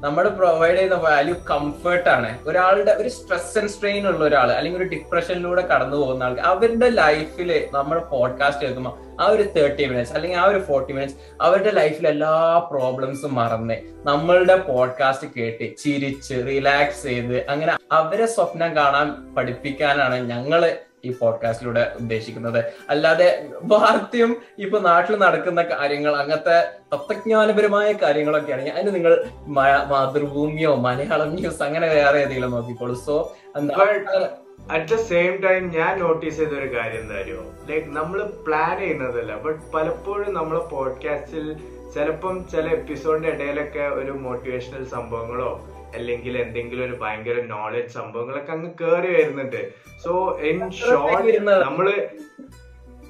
നമ്മൾ 0.01 0.29
പ്രൊവൈഡ് 0.29 0.75
ചെയ്യുന്ന 0.75 0.96
വാല്യൂ 1.03 1.36
കംഫർട്ട് 1.50 2.10
ആണ്. 2.10 2.39
ഒരാളുടെ 2.48 2.91
ഒരു 2.91 3.10
സ്ട്രെസ് 3.10 3.58
ആൻഡ് 3.60 3.70
സ്ട്രെയിൻ 3.70 4.08
ഉള്ള 4.08 4.24
ഒരാൾ 4.25 4.51
അല്ലെങ്കിൽ 4.51 4.79
ഒരു 4.79 4.89
ഡിപ്രഷനിലൂടെ 4.89 5.62
കടന്നു 5.62 5.98
പോകുന്ന 5.98 6.24
ആൾക്ക് 6.24 6.41
അവരുടെ 6.41 6.89
ലൈഫിൽ 6.98 7.50
നമ്മൾ 7.74 8.00
പോഡ്കാസ്റ്റ് 8.10 8.63
കേൾക്കുമ്പോൾ 8.63 8.94
ആ 9.20 9.27
ഒരു 9.27 9.44
തേർട്ടി 9.56 9.86
മിനിറ്റ്സ് 9.86 10.13
അല്ലെങ്കിൽ 10.13 10.38
ആ 10.38 10.46
ഒരു 10.46 10.60
ഫോർട്ടി 10.60 10.94
മിനിറ്റ്സ് 10.94 11.18
അവരുടെ 11.41 11.72
ലൈഫിൽ 11.72 12.08
എല്ലാ 12.08 12.34
പ്രോബ്ലംസും 12.72 13.36
മറന്ന് 13.36 13.77
നമ്മളുടെ 14.03 14.56
പോഡ്കാസ്റ്റ് 14.68 15.27
കേട്ട് 15.36 15.77
ചിരിച്ച് 15.77 16.36
റിലാക്സ് 16.48 17.03
ചെയ്ത് 17.03 17.50
അങ്ങനെ 17.50 17.72
അവരെ 17.91 18.25
സ്വപ്നം 18.27 18.75
കാണാൻ 18.75 19.10
പഠിപ്പിക്കാനാണ് 19.36 20.15
ഞങ്ങൾ 20.29 20.62
ഈ 21.06 21.12
പോഡ്കാസ്റ്റിലൂടെ 21.13 21.94
ഉദ്ദേശിക്കുന്നത്. 22.01 22.65
അല്ലാതെ 22.89 23.50
വാർത്തയും 23.63 24.38
ഇപ്പൊ 24.60 24.79
നാട്ടിൽ 24.79 25.15
നടക്കുന്ന 25.15 25.62
കാര്യങ്ങൾ 25.62 26.15
അങ്ങനത്തെ 26.15 26.58
തത്വജ്ഞാനപരമായ 26.94 27.91
കാര്യങ്ങളൊക്കെ 27.91 28.53
ആണ് 28.53 28.70
അതിന് 28.70 28.96
നിങ്ങൾ 28.96 29.25
മാതൃഭൂമിയോ 29.88 30.75
മലയാളം 30.75 31.29
ന്യൂസ് 31.29 31.63
അങ്ങനെ 31.63 31.88
വേറെ 31.88 32.20
ഏതെങ്കിലും 32.20 32.51
നോക്കിക്കോളൂ. 32.51 32.96
So 33.06 33.36
at 34.72 34.94
the 34.94 34.96
same 34.96 35.36
time 35.36 35.70
ഞാൻ 35.70 36.00
നോട്ടീസ് 36.00 36.38
ചെയ്ത 36.38 36.50
ഒരു 36.50 36.75
കാര്യം 36.75 37.01
എന്താ 37.01 37.15
അറിയോ? 37.15 37.44
ലൈക്ക് 37.70 37.88
നമ്മൾ 37.88 38.24
പ്ലാൻ 38.48 38.79
ചെയ്യുന്നതല്ല. 38.79 39.36
ബട്ട് 39.36 39.72
പലപ്പോഴും 39.72 40.33
നമ്മളെ 40.33 40.59
പോഡ്കാസ്റ്റിൽ 40.59 41.55
ചിലപ്പം 41.94 42.48
ചില 42.48 42.68
എപ്പിസോഡിന്റെ 42.70 43.29
ഇടയിലൊക്കെ 43.29 43.79
ഒരു 43.79 44.12
മോട്ടിവേഷണൽ 44.12 44.85
സംഭവങ്ങളോ 44.85 45.68
അല്ലെങ്കിൽ 45.95 46.37
എന്തെങ്കിലും 46.37 46.83
ഒരു 46.85 46.95
ഭയങ്കര 47.01 47.41
നോളജ് 47.41 47.93
സംഭവങ്ങളൊക്കെ 47.97 48.51
അങ്ങ് 48.51 48.69
കേറി 48.81 49.09
വരുന്നുണ്ട്. 49.15 49.61
So 50.03 50.11
in 50.49 50.69
short. 50.71 51.39
നമ്മൾ 51.65 51.87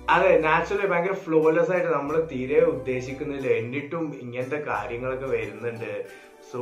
അതെ 0.10 0.30
നാച്ചുറലി 0.42 0.88
ഭയങ്കര 0.88 1.14
ഫ്ലോലെസ് 1.14 1.72
ആയിട്ട് 1.72 1.90
നമ്മൾ 1.90 2.28
തീരെ 2.32 2.60
ഉദ്ദേശിക്കുന്നില്ല. 2.60 3.48
എന്നിട്ടും 3.48 4.06
ഇങ്ങനത്തെ 4.22 4.60
കാര്യങ്ങളൊക്കെ 4.72 5.26
വരുന്നുണ്ട്. 5.26 5.94
So 6.52 6.62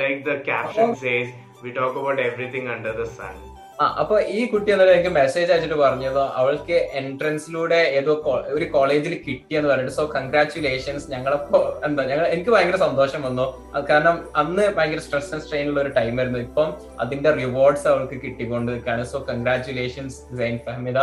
like 0.00 0.20
the 0.30 0.34
caption 0.50 0.94
says 0.94 1.32
we 1.64 1.70
talk 1.70 1.98
about 1.98 2.22
everything 2.22 2.68
under 2.68 2.90
the 2.90 3.06
sun 3.18 3.36
ആ 3.82 3.84
അപ്പൊ 4.00 4.16
ഈ 4.38 4.40
കുട്ടി 4.50 4.68
എന്നിട്ട് 4.72 4.92
എനിക്ക് 4.96 5.12
മെസ്സേജ് 5.20 5.50
അയച്ചിട്ട് 5.52 5.78
പറഞ്ഞത് 5.84 6.20
അവൾക്ക് 6.40 6.76
എൻട്രൻസിലൂടെ 7.00 7.80
ഏതോ 7.98 8.12
ഒരു 8.56 8.66
കോളേജിൽ 8.74 9.14
കിട്ടിയെന്ന് 9.26 9.70
പറഞ്ഞിട്ട്. 9.70 9.94
സോ 9.98 10.04
കൺഗ്രാറ്റുലേഷൻസ് 10.16 11.06
ഞങ്ങളപ്പോ 11.14 11.60
എന്താ 11.88 12.04
ഞങ്ങൾ 12.10 12.26
എനിക്ക് 12.34 12.52
ഭയങ്കര 12.56 12.78
സന്തോഷം 12.86 13.22
വന്നു. 13.28 13.46
കാരണം 13.90 14.16
അന്ന് 14.42 14.66
ഭയങ്കര 14.78 15.02
സ്ട്രെസ് 15.06 15.32
ആൻഡ് 15.34 15.46
സ്ട്രെയിൻ 15.46 15.66
ഉള്ള 15.72 15.80
ഒരു 15.84 15.92
ടൈം 15.98 16.14
ആയിരുന്നു. 16.20 16.40
ഇപ്പം 16.48 16.70
അതിന്റെ 17.04 17.32
റിവാർഡ്സ് 17.42 17.86
അവൾക്ക് 17.92 18.18
കിട്ടിക്കൊണ്ട് 18.24 18.70
നിൽക്കുകയാണ് 18.72 19.04
സോ 19.12 19.20
കൺഗ്രാറ്റുലേഷൻസ് 19.32 20.18
സൈൻ 20.40 20.56
ഫഹമിദ 20.68 20.98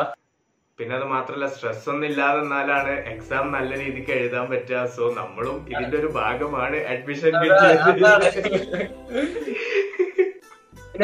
പിന്നെ 0.80 0.94
അത് 0.98 1.08
മാത്രല്ല 1.16 1.48
സ്ട്രെസ് 1.56 1.84
ഒന്നും 1.92 2.06
ഇല്ലാതെ 2.10 2.40
എന്നാലാണ് 2.44 2.94
എക്സാം 3.12 3.46
നല്ല 3.56 3.72
രീതിക്ക് 3.82 4.12
എഴുതാൻ 4.20 4.46
പറ്റുക. 4.54 4.80
സോ 4.96 5.04
നമ്മളും 5.20 5.58
ഇതിന്റെ 5.72 5.98
ഒരു 6.02 6.10
ഭാഗമാണ് 6.20 6.78
അഡ്മിഷൻ 6.94 7.34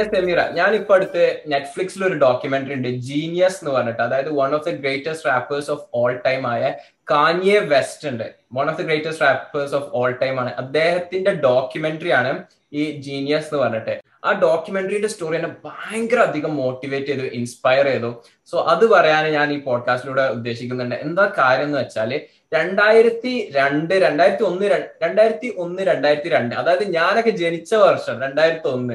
സെമീറ 0.03 0.47
ഞാൻ 0.49 0.75
ഇപ്പൊ 0.75 0.95
അടുത്ത് 0.95 1.41
നെറ്റ്ഫ്ലിക്സിൽ 1.47 2.05
ഒരു 2.05 2.13
ഡോക്യുമെന്ററി 2.13 2.73
ഉണ്ട് 2.73 2.87
ജീനിയസ് 2.87 3.55
എന്ന് 3.55 3.71
പറഞ്ഞിട്ട്. 3.71 4.01
അതായത് 4.01 4.29
one 4.29 4.55
of 4.55 4.65
the 4.65 4.71
greatest 4.71 5.29
rappers 5.29 5.71
of 5.71 5.81
all 5.93 6.21
time 6.25 6.47
ആയ 6.47 6.73
കാഞ്ഞിയെ 7.11 7.59
വെസ്റ്റ് 7.59 8.09
ഉണ്ട്. 8.09 8.35
One 8.53 8.69
of 8.69 8.77
the 8.77 8.83
greatest 8.83 9.23
rappers 9.23 9.75
of 9.75 9.89
all 9.93 10.19
time 10.21 10.39
ആണ്. 10.39 10.53
അദ്ദേഹത്തിന്റെ 10.53 11.33
ഡോക്യുമെന്ററി 11.33 12.09
ആണ് 12.09 12.43
ഈ 12.73 12.91
ജീനിയസ് 12.91 13.45
എന്ന് 13.45 13.63
പറഞ്ഞിട്ട്. 13.63 14.01
ആ 14.25 14.39
ഡോക്യുമെന്ററിയുടെ 14.39 15.07
സ്റ്റോറി 15.07 15.35
എന്നെ 15.35 15.49
ഭയങ്കര 15.65 16.19
അധികം 16.19 16.55
മോട്ടിവേറ്റ് 16.55 17.07
ചെയ്തു 17.07 17.21
ഇൻസ്പയർ 17.21 17.85
ചെയ്തു. 17.85 18.23
സോ 18.45 18.63
അത് 18.63 18.89
പറയാൻ 18.89 19.31
ഞാൻ 19.31 19.53
ഈ 19.53 19.59
പോഡ്കാസ്റ്റിലൂടെ 19.59 20.21
ഉദ്ദേശിക്കുന്നുണ്ട്. 20.21 20.95
എന്താ 20.95 21.33
കാര്യം 21.37 21.65
എന്ന് 21.65 21.79
വെച്ചാൽ 21.79 22.21
രണ്ടായിരത്തി 22.53 23.51
രണ്ട് 23.55 23.93
രണ്ടായിരത്തി 23.93 24.43
ഒന്ന് 24.43 24.65
രണ്ടായിരത്തി 25.03 25.53
ഒന്ന് 25.57 25.83
രണ്ടായിരത്തി 25.83 26.29
രണ്ട്. 26.29 26.55
അതായത് 26.55 26.83
ഞാനൊക്കെ 26.83 27.29
ജനിച്ച 27.29 27.75
വർഷം 27.75 28.21
രണ്ടായിരത്തി 28.21 28.67
ഒന്ന്. 28.67 28.93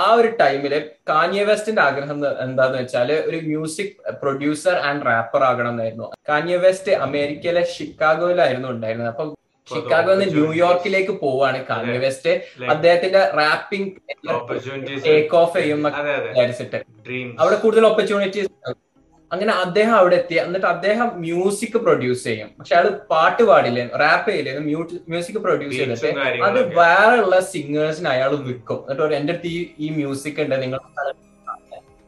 ആ 0.00 0.04
ഒരു 0.18 0.28
ടൈമിൽ 0.40 0.72
കാനിയ 1.10 1.42
വെസ്റ്റിന്റെ 1.50 1.82
ആഗ്രഹം 1.88 2.18
എന്താന്ന് 2.46 2.76
വെച്ചാൽ 2.80 3.10
ഒരു 3.28 3.38
മ്യൂസിക് 3.50 3.94
പ്രൊഡ്യൂസർ 4.22 4.76
ആൻഡ് 4.88 5.06
റാപ്പർ 5.10 5.42
ആകണം 5.50 5.72
എന്നായിരുന്നു 5.74 6.06
കാനിയ 6.30 6.56
വെസ്റ്റ് 6.64 6.94
അമേരിക്കയിലെ 7.06 7.62
ഷിക്കാഗോയിലായിരുന്നു 7.74 8.68
ഉണ്ടായിരുന്നത്. 8.74 9.10
അപ്പൊ 9.14 9.24
ഷിക്കാഗോ 9.68 10.12
നിന്ന് 10.14 10.26
ന്യൂയോർക്കിലേക്ക് 10.34 11.14
പോവാണ് 11.22 11.60
കാനിയ 11.70 11.96
വെസ്റ്റ്. 12.04 12.32
അദ്ദേഹത്തിന്റെ 12.74 13.22
റാപ്പിംഗ് 13.40 13.90
ടേക്ക് 15.06 15.36
ഓഫ് 15.42 15.56
ചെയ്യും 15.58 15.80
വിചാരിച്ചിട്ട്. 15.86 16.78
അവിടെ 17.40 17.56
കൂടുതൽ 17.64 17.86
ഓപ്പർച്യൂണിറ്റീസ് 17.90 18.50
അങ്ങനെ 19.32 19.52
അദ്ദേഹം 19.64 19.94
അവിടെ 20.00 20.16
എത്തി. 20.20 20.34
എന്നിട്ട് 20.42 20.66
അദ്ദേഹം 20.66 21.08
മ്യൂസിക് 21.24 21.78
പ്രൊഡ്യൂസ് 21.84 22.24
ചെയ്യും. 22.28 22.48
പക്ഷെ 22.58 22.74
അയാൾ 22.76 22.88
പാട്ട് 23.12 23.42
പാടില്ല? 23.50 23.80
റാപ്പ് 24.02 24.28
ചെയ്യില്ല? 24.30 24.50
മ്യൂസിക് 25.12 25.38
പ്രൊഡ്യൂസ് 25.46 25.78
ചെയ്തിട്ട് 25.78 26.10
അത് 26.48 26.58
വേറെ 26.80 27.16
ഉള്ള 27.24 27.38
സിംഗേഴ്സിന് 27.52 28.08
അയാൾ 28.14 28.32
വിൽക്കും. 28.48 28.80
എന്നിട്ട് 28.90 29.16
എന്റെ 29.20 29.32
അടുത്ത് 29.34 29.50
ഈ 29.56 29.58
ഈ 29.84 29.88
മ്യൂസിക് 29.98 30.40
ഉണ്ട്. 30.44 30.56
നിങ്ങൾ 30.64 30.80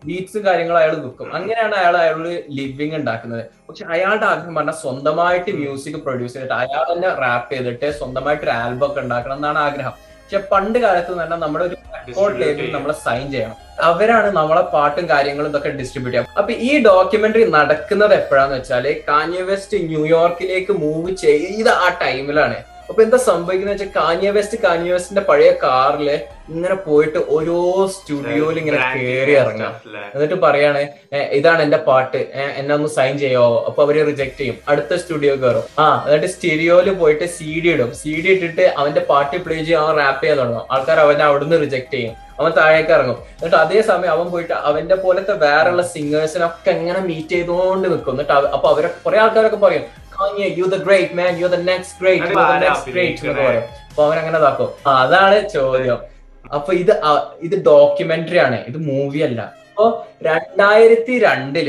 ബീറ്റ്സും 0.02 0.42
കാര്യങ്ങളും 0.46 0.78
അയാൾ 0.80 0.92
വിൽക്കും. 1.04 1.28
അങ്ങനെയാണ് 1.36 1.74
അയാൾ 1.74 1.94
അയാളൊരു 2.02 2.34
ലിവിങ് 2.58 2.96
ഉണ്ടാക്കുന്നത്. 3.00 3.42
പക്ഷെ 3.68 3.84
അയാളുടെ 3.94 4.26
ആഗ്രഹം 4.32 4.54
പറഞ്ഞാൽ 4.58 4.76
സ്വന്തമായിട്ട് 4.82 5.50
മ്യൂസിക് 5.62 5.98
പ്രൊഡ്യൂസ് 6.04 6.34
ചെയ്തിട്ട് 6.34 6.54
അയാൾ 6.54 6.84
തന്നെ 6.92 7.08
റാപ്പ് 7.24 7.50
ചെയ്തിട്ട് 7.54 7.88
സ്വന്തമായിട്ട് 8.00 8.44
ഒരു 8.46 8.54
ആൽബം 8.60 8.86
ഒക്കെ 8.86 9.00
ഉണ്ടാക്കണം 9.00 9.36
എന്നാണ് 9.40 9.58
ആഗ്രഹം. 9.58 9.96
പക്ഷെ 10.30 10.40
പണ്ട് 10.50 10.76
കാലത്ത് 10.82 11.12
തന്നെ 11.18 11.36
നമ്മുടെ 11.42 11.64
ഒരു 11.66 11.76
റെക്കോർഡ് 11.92 12.38
ലേബിൾ 12.40 12.64
നമ്മളെ 12.74 12.94
സൈൻ 13.04 13.22
ചെയ്യണം. 13.34 13.54
അവരാണ് 13.88 14.28
നമ്മളെ 14.38 14.62
പാട്ടും 14.74 15.04
കാര്യങ്ങളും 15.12 15.48
ഇതൊക്കെ 15.52 15.70
ഡിസ്ട്രിബ്യൂട്ട് 15.78 16.14
ചെയ്യാം. 16.14 16.26
അപ്പൊ 16.40 16.52
ഈ 16.68 16.72
ഡോക്യുമെന്ററി 16.86 17.44
നടക്കുന്നത് 17.54 18.14
എപ്പോഴാന്ന് 18.18 18.56
വെച്ചാൽ 18.58 18.86
കാഞ്ഞ 19.08 19.36
വെസ്റ്റ് 19.50 19.78
ന്യൂയോർക്കിലേക്ക് 19.90 20.74
മൂവ് 20.82 21.12
ചെയ്ത 21.24 21.68
ആ 21.84 21.88
ടൈമിലാണ് 22.02 22.58
അപ്പൊ 22.90 23.00
എന്താ 23.04 23.18
സംഭവിക്കുന്ന 23.28 23.72
വെച്ചാൽ 23.72 23.90
കാനിയ 23.96 24.28
വെസ്റ്റ് 24.36 24.56
കാനിയ 24.64 24.90
വെസ്റ്റിന്റെ 24.94 25.22
പഴയ 25.30 25.50
കാറിൽ 25.62 26.08
ഇങ്ങനെ 26.52 26.76
പോയിട്ട് 26.86 27.20
ഓരോ 27.34 27.56
സ്റ്റുഡിയോയിൽ 27.94 28.58
ഇങ്ങനെ 28.60 28.78
കയറി 28.94 29.34
ഇറങ്ങാം 29.40 29.74
എന്നിട്ട് 30.14 30.36
പറയാണ് 30.44 30.82
ഇതാണ് 31.38 31.60
എന്റെ 31.66 31.80
പാട്ട്. 31.88 32.20
എന്നെ 32.60 32.72
ഒന്ന് 32.76 32.88
സൈൻ 32.96 33.14
ചെയ്യാവോ 33.24 33.58
അപ്പൊ 33.68 33.82
അവർ 33.86 33.96
റിജക്ട് 34.10 34.38
ചെയ്യും. 34.40 34.56
അടുത്ത 34.70 34.96
സ്റ്റുഡിയോ 35.02 35.34
കയറും 35.42 35.66
ആ 35.84 35.86
എന്നിട്ട് 36.06 36.30
സ്റ്റീരിയോയിൽ 36.34 36.88
പോയിട്ട് 37.02 37.28
സി 37.36 37.50
ഡി 37.64 37.70
ഇടും. 37.74 37.90
സി 38.00 38.14
ഡി 38.24 38.30
ഇട്ടിട്ട് 38.36 38.66
അവന്റെ 38.80 39.04
പാട്ട് 39.10 39.42
പ്ലേ 39.44 39.58
ചെയ്യും 39.66 39.82
അവൻ 39.84 39.94
റാപ്പ് 40.02 40.22
ചെയ്യാൻ 40.22 40.40
തുടങ്ങും. 40.40 40.64
ആൾക്കാർ 40.76 41.00
അവനെ 41.06 41.24
അവിടുന്ന് 41.28 41.58
റിജക്ട് 41.64 41.94
ചെയ്യും. 41.96 42.16
അവൻ 42.40 42.50
താഴേക്ക് 42.58 42.92
ഇറങ്ങും. 42.96 43.20
എന്നിട്ട് 43.38 43.58
അതേ 43.64 43.78
സമയം 43.92 44.12
അവൻ 44.16 44.26
പോയിട്ട് 44.32 44.54
അവന്റെ 44.68 44.96
പോലത്തെ 45.04 45.34
വേറെയുള്ള 45.46 45.84
സിംഗേഴ്സിനൊക്കെ 45.94 46.70
എങ്ങനെ 46.78 47.00
മീറ്റ് 47.08 47.34
ചെയ്തുകൊണ്ട് 47.36 47.86
നിൽക്കും 47.92 48.14
എന്നിട്ട് 48.16 48.34
അപ്പൊ 48.56 48.68
അവരെ 48.74 48.90
കുറെ 49.06 49.18
ആൾക്കാരൊക്കെ 49.24 49.60
പറയും 49.66 49.86
Kanye 50.20 50.44
you 50.58 50.64
the 50.64 50.76
great 50.76 51.14
man 51.14 51.38
you 51.38 51.46
the 51.46 51.54
next 51.54 52.00
great 52.00 52.22
അത് 52.22 52.30
യു 52.30 52.34
ദ 52.34 52.40
ആരാ 52.40 52.58
നെക്സ്റ്റ് 52.58 52.92
ഗ്രേറ്റ് 52.92 53.20
എന്നൊക്കെ 53.20 53.42
അഭിനയിക്കണേ? 53.42 53.48
പറയും. 53.48 53.88
അപ്പൊ 53.90 54.04
അവൻ 54.06 54.18
അങ്ങനെ 54.18 54.38
ഇതാക്കും. 54.38 54.70
അതാണ് 54.86 55.48
ചോദ്യം. 55.48 55.98
അപ്പൊ 56.52 56.72
ഇത് 56.72 56.92
ഇത് 57.40 57.56
ഡോക്യുമെന്ററി 57.66 58.36
ആണ്. 58.36 58.64
ഇത് 58.68 58.78
മൂവി 58.78 59.18
അല്ല. 59.18 59.40
അപ്പൊ 59.68 60.04
രണ്ടായിരത്തി 60.22 61.18
രണ്ടിൽ 61.18 61.68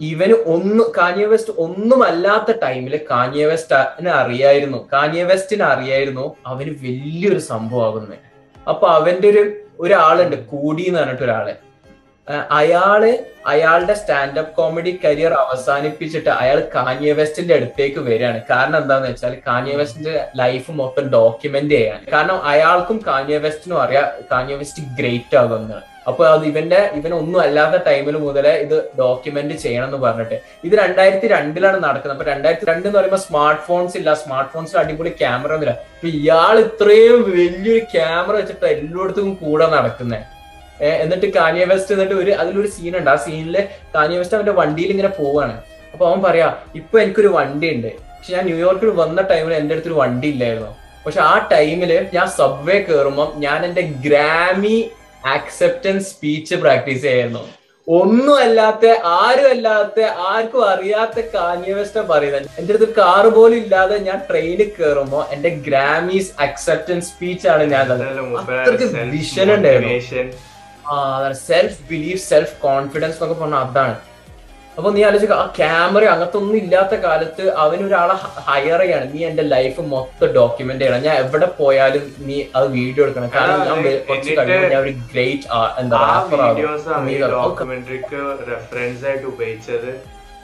ഇവന് 0.00 0.32
ഒന്ന് 0.32 0.84
കാഞ്ഞ 0.98 1.24
വെസ്റ്റ് 1.24 1.52
ഒന്നും 1.56 2.04
അല്ലാത്ത 2.04 2.50
ടൈമിൽ 2.62 3.06
കാഞ്ഞ 3.10 3.44
വെസ്റ്റിന് 3.44 4.08
അറിയായിരുന്നു. 4.08 4.88
കാഞ്ഞ 4.92 5.22
വെസ്റ്റിന് 5.22 5.62
അറിയായിരുന്നു 5.62 6.36
അവന് 6.46 6.70
വലിയൊരു 6.70 7.38
സംഭവമാകുന്നത്. 7.38 8.18
അപ്പൊ 8.68 8.86
അവന്റെ 8.88 9.28
ഒരു 9.28 9.42
ഒരാളുണ്ട് 9.80 10.36
കൂടി 10.46 10.82
എന്ന് 10.82 11.00
പറഞ്ഞിട്ട് 11.00 11.22
ഒരാൾ. 11.22 11.46
അയാൾ 12.58 13.02
അയാളുടെ 13.52 13.94
സ്റ്റാൻഡപ്പ് 14.00 14.54
കോമഡി 14.58 14.92
കരിയർ 15.04 15.32
അവസാനിപ്പിച്ചിട്ട് 15.40 16.30
അയാൾ 16.40 16.58
കാഞ്ഞ 16.74 17.10
വെസ്റ്റിന്റെ 17.18 17.54
അടുത്തേക്ക് 17.56 18.00
വരികയാണ്. 18.06 18.38
കാരണം 18.50 18.76
എന്താന്ന് 18.82 19.08
വെച്ചാൽ 19.10 19.34
കാഞ്ഞ 19.48 19.72
വെസ്റ്റിന്റെ 19.80 20.14
ലൈഫ് 20.40 20.70
മൊത്തം 20.80 21.06
ഡോക്യുമെന്റ് 21.16 21.74
ചെയ്യാൻ 21.74 22.00
കാരണം 22.12 22.38
അയാൾക്കും 22.52 22.98
കാഞ്ഞ 23.08 23.40
വെസ്റ്റിനും 23.46 23.80
അറിയാം 23.84 24.06
കാഞ്ഞ 24.30 24.54
വെസ്റ്റ് 24.60 24.84
ഗ്രേറ്റ് 25.00 25.36
ആകുമെന്ന്. 25.42 25.80
അപ്പൊ 26.10 26.22
അത് 26.32 26.42
ഇവന്റെ 26.48 26.80
ഇവനൊന്നും 26.98 27.40
അല്ലാത്ത 27.44 27.76
ടൈമിൽ 27.86 28.16
മുതലേ 28.24 28.52
ഇത് 28.64 28.76
ഡോക്യുമെന്റ് 28.98 29.54
ചെയ്യണം 29.62 29.86
എന്ന് 29.88 30.00
പറഞ്ഞിട്ട്. 30.06 30.36
ഇത് 30.66 30.74
രണ്ടായിരത്തി 30.82 31.28
രണ്ടിലാണ് 31.36 31.78
നടക്കുന്നത്. 31.86 32.16
അപ്പൊ 32.16 32.28
രണ്ടായിരത്തി 32.32 32.68
രണ്ട് 32.70 32.86
എന്ന് 32.88 32.98
പറയുമ്പോൾ 32.98 33.22
സ്മാർട്ട് 33.28 33.62
ഫോൺസ് 33.68 33.96
ഇല്ല. 34.00 34.14
സ്മാർട്ട് 34.22 34.52
ഫോൺസിൽ 34.54 34.78
അടിപൊളി 34.82 35.12
ക്യാമറ 35.22 35.52
ഒന്നുമില്ല. 35.56 35.74
അപ്പൊ 35.96 36.08
ഇയാൾ 36.20 36.54
ഇത്രയും 36.66 37.18
വലിയൊരു 37.30 37.82
ക്യാമറ 37.96 38.34
വെച്ചിട്ട് 38.40 38.66
എല്ലായിടത്തും 38.76 39.30
കൂടെ 39.42 39.68
നടക്കുന്നത് 39.76 40.32
എന്നിട്ട് 41.02 41.26
കാനിയ 41.38 41.64
വെസ്റ്റ് 41.72 41.92
എന്നിട്ട് 41.94 42.14
ഒരു 42.22 42.32
അതിലൊരു 42.42 42.70
സീൻ 42.76 42.94
ഉണ്ട്. 43.00 43.10
ആ 43.10 43.16
സീനിൽ 43.26 43.56
കാനിയ 43.94 44.18
വെസ്റ്റ് 44.18 44.36
അവന്റെ 44.38 44.54
വണ്ടിയിൽ 44.60 44.90
ഇങ്ങനെ 44.90 45.12
പോവാണ്. 45.20 45.56
അപ്പൊ 45.92 46.04
അവൻ 46.10 46.20
പറയാ 46.22 46.48
ഇപ്പൊ 46.80 46.96
എനിക്കൊരു 47.00 47.30
വണ്ടി 47.38 47.68
ഉണ്ട് 47.74 47.90
പക്ഷെ 48.16 48.32
ഞാൻ 48.36 48.44
ന്യൂയോർക്കിൽ 48.50 48.90
വന്ന 49.02 49.22
ടൈമിൽ 49.32 49.54
എന്റെ 49.54 49.74
അടുത്തൊരു 49.74 49.98
വണ്ടി 50.02 50.28
ഇല്ലായിരുന്നു. 50.34 50.70
പക്ഷെ 51.06 51.20
ആ 51.20 51.34
ടൈമിൽ 51.52 51.90
ഞാൻ 52.14 52.26
സബ്വേ 52.38 52.78
കയറുമ്പോൾ 52.86 53.28
ഞാൻ 53.44 53.58
എന്റെ 53.66 53.82
ഗ്രാമി 54.06 54.76
ആക്സെപ്റ്റൻസ് 55.34 56.06
സ്പീച്ച് 56.12 56.54
പ്രാക്ടീസ് 56.62 57.02
ചെയ്യായിരുന്നു. 57.02 57.42
ഒന്നും 57.86 58.36
അല്ലാത്ത 58.44 58.84
ആരും 59.20 59.46
അല്ലാത്ത 59.54 60.00
ആർക്കും 60.28 60.62
അറിയാത്ത 60.70 61.24
കാന്യവസ്ഥ 61.34 61.98
പറയുന്നത് 62.10 62.46
എന്റെ 62.60 62.72
അടുത്ത് 62.74 62.88
കാർ 62.98 63.26
പോലും 63.36 63.58
ഇല്ലാതെ 63.62 63.96
ഞാൻ 64.08 64.18
ട്രെയിനിൽ 64.28 64.70
കയറുമ്പോ 64.78 65.20
എന്റെ 65.34 65.50
ഗ്രാമീസ് 65.66 66.32
അക്സെപ്റ്റൻസ് 66.46 67.08
സ്പീച്ച് 67.12 67.48
ആണ് 67.54 67.64
ഞാൻ 67.74 67.92
അത്രയ്ക്ക് 67.92 68.88
വിഷൻ 69.14 69.50
ഉണ്ടായിരുന്നു. 69.56 70.26
സെൽഫ് 71.48 71.78
ബിലീഫ് 71.90 72.22
സെൽഫ് 72.30 72.56
കോൺഫിഡൻസ് 72.66 73.16
എന്നൊക്കെ 73.18 73.36
പറഞ്ഞാൽ 73.42 73.62
അതാണ്. 73.68 73.96
അപ്പൊ 74.78 74.88
നീ 74.94 75.00
ആലോചിക്ക 75.08 75.34
ആ 75.42 75.44
ക്യാമറ 75.58 76.04
അങ്ങനത്തെ 76.12 76.38
ഒന്നും 76.40 76.56
ഇല്ലാത്ത 76.60 76.94
കാലത്ത് 77.04 77.44
അവനൊരാളെ 77.64 78.14
ഹയർ 78.46 78.80
ചെയ്യാണ്. 78.82 79.06
നീ 79.12 79.20
എന്റെ 79.28 79.44
ലൈഫ് 79.52 79.80
മൊത്തം 79.92 80.32
ഡോക്യുമെന്റ് 80.38 80.82
ചെയ്യണം. 80.84 81.04
ഞാൻ 81.06 81.16
എവിടെ 81.24 81.48
പോയാലും 81.58 82.04
നീ 82.28 82.36
അത് 82.56 82.66
വീഡിയോ 82.78 83.02
എടുക്കണം. 83.04 83.30
കാരണം 83.36 83.60
ഞാൻ 83.68 83.78
കുറച്ച് 84.08 84.32
കഴിയുമ്പോൾ 84.38 84.72
ഞാൻ 84.74 84.80
ഒരു 84.86 84.94
ഗ്രേറ്റ് 85.12 85.46
എന്താ 85.82 86.00
ഡോക്യുമെന്ററിക്ക് 87.36 88.20
റെഫറൻസ് 88.50 89.04
ആയിട്ട് 89.10 89.26
ഉപയോഗിച്ചത്. 89.34 89.90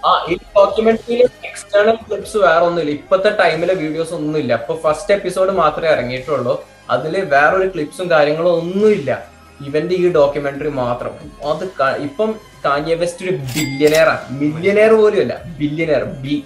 ആ 0.08 0.12
ഈ 0.32 0.36
ഡോക്യുമെന്ററിയിൽ 0.58 1.22
എക്സ്റ്റേണൽ 1.48 1.96
ക്ലിപ്സ് 2.04 2.38
വേറെ 2.46 2.64
ഒന്നുമില്ല 2.68 2.92
ഇപ്പത്തെ 3.00 3.30
ടൈമിലെ 3.42 3.74
വീഡിയോസ് 3.82 4.14
ഒന്നുമില്ല. 4.20 4.52
അപ്പൊ 4.60 4.76
ഫസ്റ്റ് 4.84 5.14
എപ്പിസോഡ് 5.18 5.54
മാത്രമേ 5.62 5.90
ഇറങ്ങിയിട്ടുള്ളൂ. 5.96 6.54
അതിൽ 6.96 7.14
വേറൊരു 7.34 7.68
ക്ലിപ്സും 7.74 8.06
കാര്യങ്ങളും 8.14 8.52
ഒന്നുമില്ല. 8.60 9.10
ഇവന്റെ 9.66 9.94
ഈ 10.02 10.06
ഡോക്യുമെന്ററി 10.18 10.72
മാത്രം. 10.82 11.12
അത് 11.50 11.64
ഇപ്പം 12.08 12.30
കാഞ്ഞ 12.64 12.94
വെസ്റ്റ് 13.02 13.24
ഒരു 13.26 13.34
ബില്യനെയറാണ് 13.54 14.24
മില്യനെയർ 14.40 14.94
പോലും 15.00 15.20
അല്ല. 15.24 15.34
ബില്യനെയർ 15.60 16.04
ബി 16.22 16.36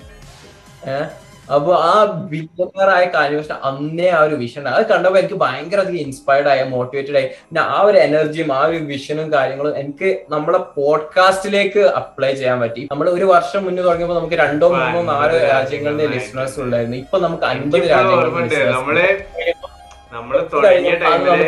അപ്പൊ 1.48 1.72
ആ 1.86 1.94
ബില്യനെയർ 2.30 2.88
ആയ 2.94 3.04
കാഞ്ഞ 3.14 3.34
വെസ്റ്റ് 3.38 3.56
അന്നേ 3.68 4.06
ആ 4.10 4.22
ഒരു 4.26 4.36
വിഷൻ 4.42 4.68
അത് 4.70 4.84
കണ്ടപ്പോ 4.90 5.18
എനിക്ക് 5.20 5.38
ഭയങ്കര 5.42 5.78
അധികം 5.84 6.00
ഇൻസ്പയർഡ് 6.04 6.48
ആയ 6.52 6.60
മോട്ടിവേറ്റഡ് 6.70 7.18
ആയി. 7.20 7.28
പിന്നെ 7.40 7.62
ആ 7.72 7.78
ഒരു 7.88 7.98
എനർജിയും 8.04 8.50
ആ 8.52 8.62
ഒരു 8.68 8.78
വിഷനും 8.90 9.26
കാര്യങ്ങളും 9.34 9.74
എനിക്ക് 9.82 10.10
നമ്മളെ 10.34 10.60
പോഡ്കാസ്റ്റിലേക്ക് 10.76 11.82
അപ്ലൈ 12.00 12.32
ചെയ്യാൻ 12.40 12.58
പറ്റി. 12.62 12.84
നമ്മൾ 12.92 13.08
ഒരു 13.16 13.28
വർഷം 13.34 13.62
മുന്നേ 13.66 13.82
തുടങ്ങിയപ്പോൾ 13.82 14.18
നമുക്ക് 14.20 14.38
രണ്ടോ 14.44 14.68
മൂന്നോ 14.76 15.02
നാലോ 15.12 15.38
രാജ്യങ്ങളിലെ 15.50 16.06
ലിസണേഴ്സ് 16.14 16.58
ഉണ്ടായിരുന്നു. 16.64 16.98
ഇപ്പൊ 17.04 17.18
നമുക്ക് 17.26 17.46
അൻപത് 17.52 17.86
രാജ്യങ്ങളിലെ 17.94 19.06
നമ്മൾ 20.14 20.34
തുടങ്ങിയ 20.52 20.94
ടൈമിൽ 21.02 21.42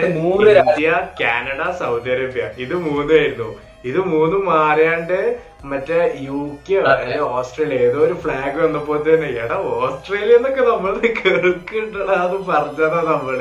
ഇന്ത്യ 0.52 0.90
കാനഡ 1.20 1.61
സൗദി 1.81 2.11
അറേബ്യ 2.11 2.44
ഇത് 2.57 2.74
മൂന്നായിരുന്നു. 2.87 3.48
ഇത് 3.85 3.98
മൂന്നും 4.05 4.46
മാറിയാണ്ട് 4.46 5.18
മറ്റേ 5.64 5.98
യു 6.22 6.38
കെ 6.66 6.76
അല്ലെ 6.92 7.18
ഓസ്ട്രേലിയ 7.33 7.79
ഏതോ 7.79 7.98
ഒരു 7.98 8.14
ഫ്ലാഗ് 8.14 8.59
വന്നപ്പോ 8.64 8.96
തന്നെ 8.98 9.29
എടാ 9.42 9.57
ഓസ്ട്രേലിയ 9.76 10.37
എന്നൊക്കെ 10.37 10.61
നമ്മൾ 10.62 10.94
കേൾക്കണ്ടടാ 11.18 12.16
അത് 12.24 12.37
പറഞ്ഞതാ 12.48 13.00
നമ്മൾ. 13.07 13.38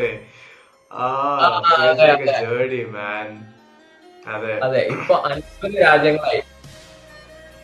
ആ. 0.92 1.08
മാൻ. 2.92 3.28
അതെ. 4.28 4.54
അതെ 4.64 4.82
ഇപ്പൊ 4.88 5.16
അൻപത് 5.26 5.76
രാജ്യങ്ങളായി. 5.82 6.42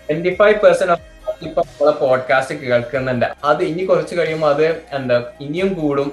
ട്വന്റി 0.10 0.30
ഫൈവ് 0.36 0.60
പെർസെന്റ് 0.63 0.97
ഇപ്പൊ 1.41 1.62
നമ്മളെ 1.62 1.93
പോഡ്കാസ്റ്റ് 2.00 2.56
കേൾക്കുന്നുണ്ട്. 2.62 3.28
അത് 3.43 3.63
ഇനി 3.63 3.86
കുറച്ച് 3.86 4.15
കഴിയുമ്പോൾ 4.15 4.50
അത് 4.50 4.65
എന്താ 4.91 5.17
ഇനിയും 5.39 5.74
കൂടും. 5.74 6.10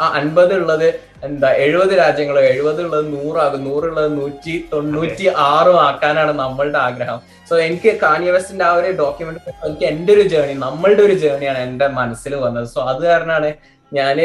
ആ 0.00 0.06
അൻപത് 0.18 0.54
ഉള്ളത് 0.60 0.88
എന്താ 1.26 1.48
എഴുപത് 1.64 1.92
രാജ്യങ്ങൾ 1.98 2.36
എഴുപത് 2.52 2.80
ഉള്ളത് 2.84 3.06
നൂറാകും 3.14 3.62
നൂറുള്ളത് 3.64 4.10
നൂറ്റി 4.18 4.54
തൊണ്ണൂറ്റി 4.72 5.26
ആറും 5.50 5.78
ആക്കാനാണ് 5.86 6.32
നമ്മളുടെ 6.42 6.78
ആഗ്രഹം. 6.78 7.18
സോ 7.48 7.54
എനിക്ക് 7.66 7.90
കാനിയവസ്റ്റിന്റെ 8.04 8.64
ആ 8.64 8.72
ഒരു 8.80 8.90
ഡോക്യുമെന്റ് 9.02 9.40
എനിക്ക് 9.68 9.86
എന്റെ 9.92 10.12
ഒരു 10.12 10.24
ജേണി 10.34 10.54
നമ്മളുടെ 10.66 11.02
ഒരു 11.02 11.16
ജേണിയാണ് 11.24 11.60
എന്റെ 11.68 11.88
മനസ്സിൽ 12.00 12.34
വന്നത്. 12.44 12.68
സോ 12.74 12.80
അത് 12.92 13.02
കാരണമാണ് 13.10 13.50
ഞാൻ 13.92 14.18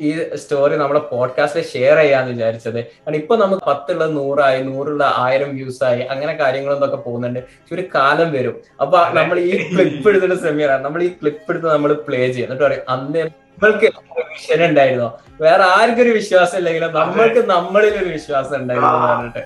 ഈ 0.00 0.10
സ്റ്റോറി 0.34 0.76
നമ്മുടെ 0.76 1.00
പോഡ്കാസ്റ്റിൽ 1.00 1.62
ഷെയർ 1.62 1.96
ചെയ്യാന്ന് 1.96 2.32
വിചാരിച്ചത്. 2.32 2.74
കാരണം 2.74 3.16
ഇപ്പൊ 3.16 3.36
നമുക്ക് 3.36 3.64
പത്തുള്ള 3.66 4.06
നൂറായി 4.06 4.62
നൂറുള്ള 4.62 5.14
ആയിരം 5.16 5.56
വ്യൂസ് 5.56 5.84
ആയി 5.84 6.02
അങ്ങനെ 6.02 6.32
കാര്യങ്ങളൊന്നൊക്കെ 6.32 6.96
പോകുന്നുണ്ട്. 6.96 7.40
പക്ഷെ 7.40 7.74
ഒരു 7.74 7.88
കാലം 7.94 8.32
വരും. 8.32 8.56
അപ്പൊ 8.80 8.98
നമ്മൾ 9.08 9.38
ഈ 9.38 9.68
ക്ലിപ്പ് 9.70 10.08
എടുത്തിട്ട് 10.08 10.34
സെമിയറാണ് 10.34 10.84
നമ്മൾ 10.84 11.02
ഈ 11.02 11.08
ക്ലിപ്പ് 11.08 11.50
എടുത്ത് 11.50 11.66
നമ്മൾ 11.66 11.92
പ്ലേ 11.92 12.32
ചെയ്യും 12.32 12.46
എന്നിട്ട് 12.46 12.64
പറയും 12.64 12.84
അന്ന് 12.88 13.18
നമ്മൾക്ക് 13.18 13.86
വിഷൻ 14.30 14.64
ഉണ്ടായിരുന്നോ. 14.64 15.20
വേറെ 15.40 15.62
ആർക്കൊരു 15.62 16.10
വിശ്വാസം 16.10 16.58
ഇല്ലെങ്കിലും 16.58 16.92
നമ്മൾക്ക് 16.92 17.48
നമ്മളിൽ 17.48 17.94
ഒരു 18.02 18.10
വിശ്വാസം 18.10 18.56
ഉണ്ടായിരുന്നു 18.56 19.06
പറഞ്ഞിട്ട്. 19.06 19.42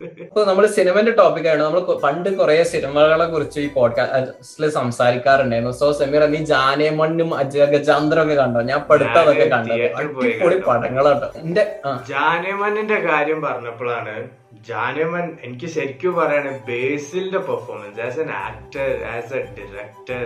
ഇപ്പൊ 0.00 0.40
നമ്മൾ 0.44 0.64
സിനിമന്റെ 0.68 1.10
ടോപ്പിക് 1.10 1.20
ടോപ്പിക്കാണ് 1.20 1.62
നമ്മൾ 1.62 1.80
പണ്ട് 2.02 2.28
കുറെ 2.38 2.54
സിനിമകളെ 2.64 3.26
കുറിച്ച് 3.26 3.58
ഈ 3.60 3.68
പോഡ്കാസ്റ്റിൽ 3.68 4.64
സംസാരിക്കാറുണ്ടായിരുന്നു. 4.70 5.72
സോ 5.72 5.86
സെമീർ 5.92 6.22
നീ 6.26 6.40
ജാനേമണ്ണും 6.44 7.30
അജഗജാന്തരം 7.38 8.22
ഒക്കെ 8.24 8.34
കണ്ടോ? 8.34 8.60
ഞാൻ 8.62 8.80
പഠിത്തതൊക്കെ 8.90 9.46
കണ്ടത്. 9.46 9.84
അടിപൊളി 9.98 10.32
കണ്ടു. 10.32 10.56
പടങ്ങളാട്ടോ 10.66 11.28
എന്റെ 11.42 11.64
ജാനേമണ്ണിന്റെ 12.08 12.98
കാര്യം 13.00 13.40
പറഞ്ഞപ്പോഴാണ് 13.42 14.14
ജാനമൻ 14.68 15.26
എനിക്ക് 15.44 15.66
ശരിക്കും 15.66 16.12
പറയാണ് 16.16 16.50
ബേസിലിന്റെ 16.68 17.38
performance 17.48 18.00
as 18.00 18.20
an 18.20 18.30
actor 18.40 18.90
as 19.14 19.34
a 19.34 19.42
director 19.56 20.22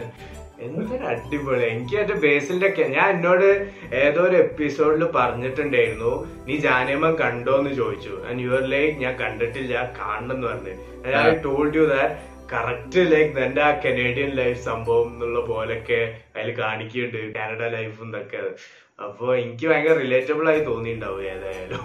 എന്തൊരു 0.60 1.04
അടിപൊളി 1.04 1.64
എനിക്ക് 1.64 1.96
മറ്റേ 1.96 2.14
ബേസിന്റെ 2.14 2.68
ഒക്കെ 2.68 2.82
ഞാൻ 2.82 3.10
എന്നോട് 3.10 3.70
ഏതോ 3.94 4.22
ഒരു 4.22 4.36
എപ്പിസോഡിൽ 4.36 5.04
പറഞ്ഞിട്ടുണ്ടായിരുന്നു. 5.04 6.12
നീ 6.46 6.56
ജാനേമൻ 6.56 7.14
കണ്ടോന്ന് 7.14 7.74
ചോദിച്ചു. 7.74 8.22
ആൻഡ് 8.28 8.42
യുവർ 8.42 8.64
ലൈക്ക് 8.64 8.98
ഞാൻ 8.98 9.14
കണ്ടിട്ടില്ല 9.16 9.92
കാണണം 9.98 10.32
എന്ന് 10.32 10.46
പറഞ്ഞു. 10.46 10.74
I 11.16 11.34
told 11.44 11.76
you 11.76 11.82
that 11.82 12.14
correct 12.52 13.12
like 13.12 13.36
നിന്റെ 13.36 13.62
ആ 13.62 13.70
കനേഡിയൻ 13.70 14.30
ലൈഫ് 14.30 14.64
സംഭവം 14.64 15.08
എന്നുള്ള 15.08 15.40
പോലൊക്കെ 15.40 16.16
അതിൽ 16.36 16.58
കാണിക്കുന്നുണ്ട്. 16.58 17.34
കാനഡ 17.34 17.62
ലൈഫ് 17.72 18.02
എന്നൊക്കെ. 18.02 18.40
അപ്പൊ 19.02 19.36
എനിക്ക് 19.36 19.66
ഭയങ്കര 19.66 19.92
റിലേറ്റബിൾ 19.92 20.48
ആയി 20.48 20.60
തോന്നിണ്ടാവും 20.60 21.22
ഏതായാലും. 21.22 21.84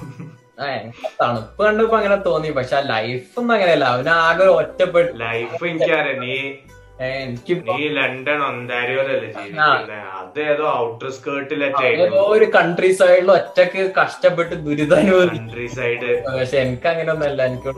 തണുപ്പ് 1.22 1.66
കണ്ടപ്പോ 1.66 1.98
അങ്ങനെ 1.98 2.16
തോന്നി. 2.16 2.52
പക്ഷെ 2.52 2.76
ആ 2.76 2.80
ലൈഫ് 2.80 3.40
ഒന്നും 3.40 3.54
അങ്ങനെയല്ല. 3.54 3.86
അവനാകെ 3.86 4.46
ഒറ്റപ്പെട്ടു. 4.46 5.12
ലൈഫ് 5.18 5.66
എനിക്കറിയാം. 5.66 6.20
നീ 6.20 6.54
നീ 7.00 7.86
ലണ്ടൻ 7.96 8.40
ഒന്താരിയോലല്ലേ 8.48 9.30
ജീവിക്കുന്നത് 9.38 9.96
അത് 10.20 10.40
ഏതോ 10.50 10.66
ഔട്ടർ 10.82 11.10
സ്കേർട്ടിലൊക്കെ 11.16 11.88
ഒരു 12.34 12.46
കൺട്രി 12.56 12.90
സൈഡിൽ 13.00 13.30
ഒറ്റയ്ക്ക് 13.38 13.84
കഷ്ടപ്പെട്ട് 13.98 14.56
ദുരിതാനുഭവി. 14.66 15.38
കൺട്രി 15.38 15.68
സൈഡ് 15.78 16.10
പക്ഷെ 16.28 16.58
എനിക്ക് 16.66 16.88
അങ്ങനെയൊന്നല്ല 16.92 17.42
എനിക്ക് 17.52 17.72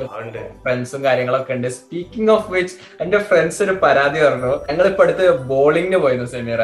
ഫ്രണ്ട്സും 0.66 1.02
കാര്യങ്ങളൊക്കെ 1.08 1.56
ഉണ്ട്. 1.58 1.70
സ്പീക്കിംഗ് 1.80 2.34
ഓഫ് 2.36 2.52
വിച്ച് 2.56 2.76
എന്റെ 3.06 3.22
ഫ്രണ്ട്സ് 3.30 3.62
ഒരു 3.68 3.76
പരാതി 3.86 4.20
പറഞ്ഞു. 4.26 4.54
ഞങ്ങൾ 4.70 4.88
ഇപ്പൊ 4.92 5.06
അടുത്ത് 5.06 5.28
ബോളിങ്ങിന് 5.54 6.02
പോയിരുന്നു 6.06 6.30
സെമീറ. 6.36 6.62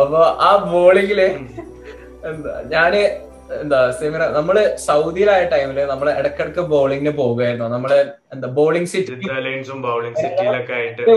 അപ്പൊ 0.00 0.22
ആ 0.48 0.50
ബോളിങ്ങിൽ 0.72 1.20
എന്താ 2.30 2.54
ഞാൻ 2.74 2.92
എന്താ 3.62 3.78
സെമിറ 3.98 4.22
നമ്മൾ 4.36 4.56
സൗദിയിലായ 4.86 5.42
ടൈമിൽ 5.52 5.78
നമ്മൾ 5.90 6.10
ഇടക്കിടക്ക് 6.20 6.60
ബോളിങ്ങിന് 6.72 7.12
പോകുമായിരുന്നു 7.20 7.66
നമ്മൾ 7.68 7.92
എന്താ 8.34 8.48
ബോളിംഗ് 8.58 8.90
സിറ്റി 8.92 9.12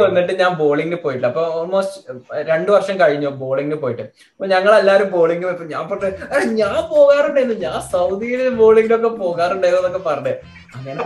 വന്നിട്ട് 0.03 0.33
ഞാൻ 0.41 0.51
ബോളിംഗിന് 0.61 0.99
പോയിട്ടില്ല. 1.03 1.27
അപ്പൊ 1.27 1.43
ഓൾമോസ്റ്റ് 1.59 1.97
രണ്ടു 2.51 2.71
വർഷം 2.75 2.99
കഴിഞ്ഞു 2.99 3.29
ബോളിംഗിന് 3.43 3.75
പോയിട്ട്. 3.75 4.03
അപ്പൊ 4.33 4.45
ഞങ്ങൾ 4.45 4.71
എല്ലാരും 4.79 5.09
ബോളിംഗ് 5.15 5.45
പോയപ്പോ 5.45 5.67
ഞാൻ 5.73 5.83
പറഞ്ഞു 5.89 6.07
"എടാ, 6.07 6.39
ഞാൻ 6.61 6.77
പോകാറുണ്ടായിരുന്നു. 6.93 7.57
ഞാൻ 7.67 7.79
സൗദിയിൽ 7.93 8.49
ബോളിംഗിനൊക്കെ 8.61 9.11
പോകാറുണ്ടായിരുന്നു 9.23 9.81
എന്നൊക്കെ 9.83 10.09
പറഞ്ഞു. 10.09 10.35
അങ്ങനെ 10.77 11.03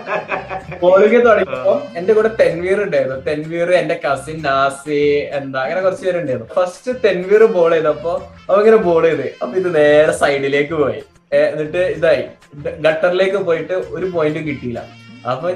ബോളിംഗ് 0.81 1.19
തുടങ്ങിയപ്പോ 1.27 1.73
എന്റെ 1.99 2.13
കൂടെ 2.13 2.29
തെൻവീർ 2.41 2.83
ഉണ്ടായിരുന്നു. 2.83 3.17
തെൻവീർ 3.29 3.71
എന്റെ 3.81 3.99
കസിൻ 4.05 4.41
നാസി 4.47 5.01
എന്താ 5.39 5.59
അങ്ങനെ 5.65 5.81
കുറച്ച് 5.81 6.05
പേരുണ്ടായിരുന്നു. 6.05 6.49
ഫസ്റ്റ് 6.59 6.91
തെൻവീർ 7.05 7.45
ബോൾ 7.57 7.71
ചെയ്തപ്പോ 7.71 8.13
അവ 8.49 8.59
ഇങ്ങനെ 8.59 8.77
ബോൾ 8.89 9.03
ചെയ്ത്. 9.09 9.27
അപ്പൊ 9.41 9.53
ഇത് 9.61 9.75
നേരെ 9.79 10.11
സൈഡിലേക്ക് 10.21 10.75
പോയി. 10.83 11.01
എന്നിട്ട് 11.35 11.77
ഇതായി. 11.77 12.23
ഗട്ടറിലേക്ക് 12.79 13.37
പോയിട്ട് 13.37 13.73
ഒരു 13.89 14.05
പോയിന്റ് 14.05 14.39
കിട്ടിയില്ല. 14.39 14.79
അപ്പൊ 15.29 15.47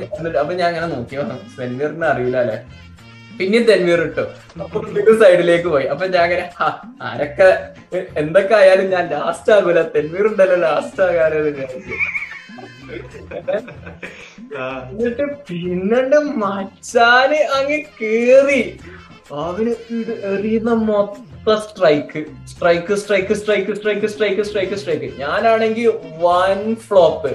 അപ്പൊ 0.42 0.54
ഞാൻ 0.54 0.68
അങ്ങനെ 0.68 0.88
നോക്കി. 0.88 1.16
സെൻവീറിന് 1.58 2.06
അറിയില്ല 2.06 2.38
അല്ലെ? 2.38 2.58
പിന്നെ 3.40 3.60
തെൻവീർ 3.60 4.02
ഇട്ടു. 4.02 4.24
അപ്പൊ 4.62 4.80
സൈഡിലേക്ക് 5.20 5.68
പോയി. 5.68 5.86
അപ്പൊ 5.86 6.06
ഞാൻ 6.06 6.24
അങ്ങനെ 6.24 6.50
"ഹാ, 6.56 6.70
ആരൊക്കെ 7.02 7.50
എന്തൊക്കെ 8.16 8.56
ആയാലും 8.56 8.90
ഞാൻ 8.90 9.12
ലാസ്റ്റ് 9.12 9.52
ആകൂല. 9.52 9.82
തെൻവീർ 9.96 10.28
ഉണ്ടല്ലോ 10.28 10.56
ലാസ്റ്റ് 10.58 11.02
ആകാനെന്ന് 11.02 11.66
എന്നിട്ട് 14.92 15.24
പിന്നണ്ട് 15.50 16.16
മച്ചാന് 16.16 17.40
അങ്ങ് 17.54 17.80
കേറി. 18.02 18.62
അവന് 19.34 19.74
എറിയുന്ന 20.24 20.74
മൊത്തം 20.74 21.27
strike 21.56 22.22
strike 22.46 22.96
strike 22.96 23.36
strike 23.36 23.74
strike 23.74 24.08
strike 24.08 24.44
strike 24.44 24.76
strike 24.76 25.10
ഞാനാണെങ്കിൽ 25.18 25.90
വൺ 26.18 26.76
ഫ്ലോപ്പ് 26.76 27.32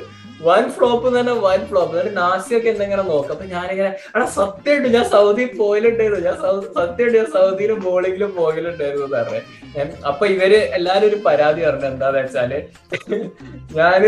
വൺ 0.46 0.64
ഫ്ലോപ്പ് 0.74 1.04
എന്ന് 1.08 1.18
പറഞ്ഞാൽ 1.18 1.38
വൺ 1.46 1.60
ഫ്ലോപ്പ് 1.70 1.92
എന്നിട്ട് 1.96 2.16
നാസിയൊക്കെ 2.20 2.68
എന്തെങ്കിലും 2.72 3.06
നോക്കാം. 3.12 3.32
അപ്പൊ 3.36 3.46
ഞാനിങ്ങനെ 3.54 3.90
എടാ 4.16 4.26
സത്യമായിട്ട് 4.38 4.88
ഞാൻ 4.96 5.04
സൗദി 5.14 5.44
പോയിലുണ്ടായിരുന്നു. 5.60 6.20
ഞാൻ 6.28 6.36
സത്യമായിട്ട് 6.78 7.16
ഞാൻ 7.18 7.28
സൗദിയിലും 7.36 7.78
ബോളിങ്ങിലും 7.86 8.32
പോയിലുണ്ടായിരുന്നു 8.38 9.06
എന്ന് 9.06 9.18
പറഞ്ഞേ. 9.18 9.40
അപ്പൊ 10.10 10.24
ഇവർ 10.34 10.52
എല്ലാരും 10.78 11.06
ഒരു 11.10 11.18
പരാതി 11.26 11.60
പറഞ്ഞു 11.66 11.88
എന്താന്ന് 11.92 12.18
വെച്ചാൽ 12.18 12.52
ഞാൻ 13.78 14.02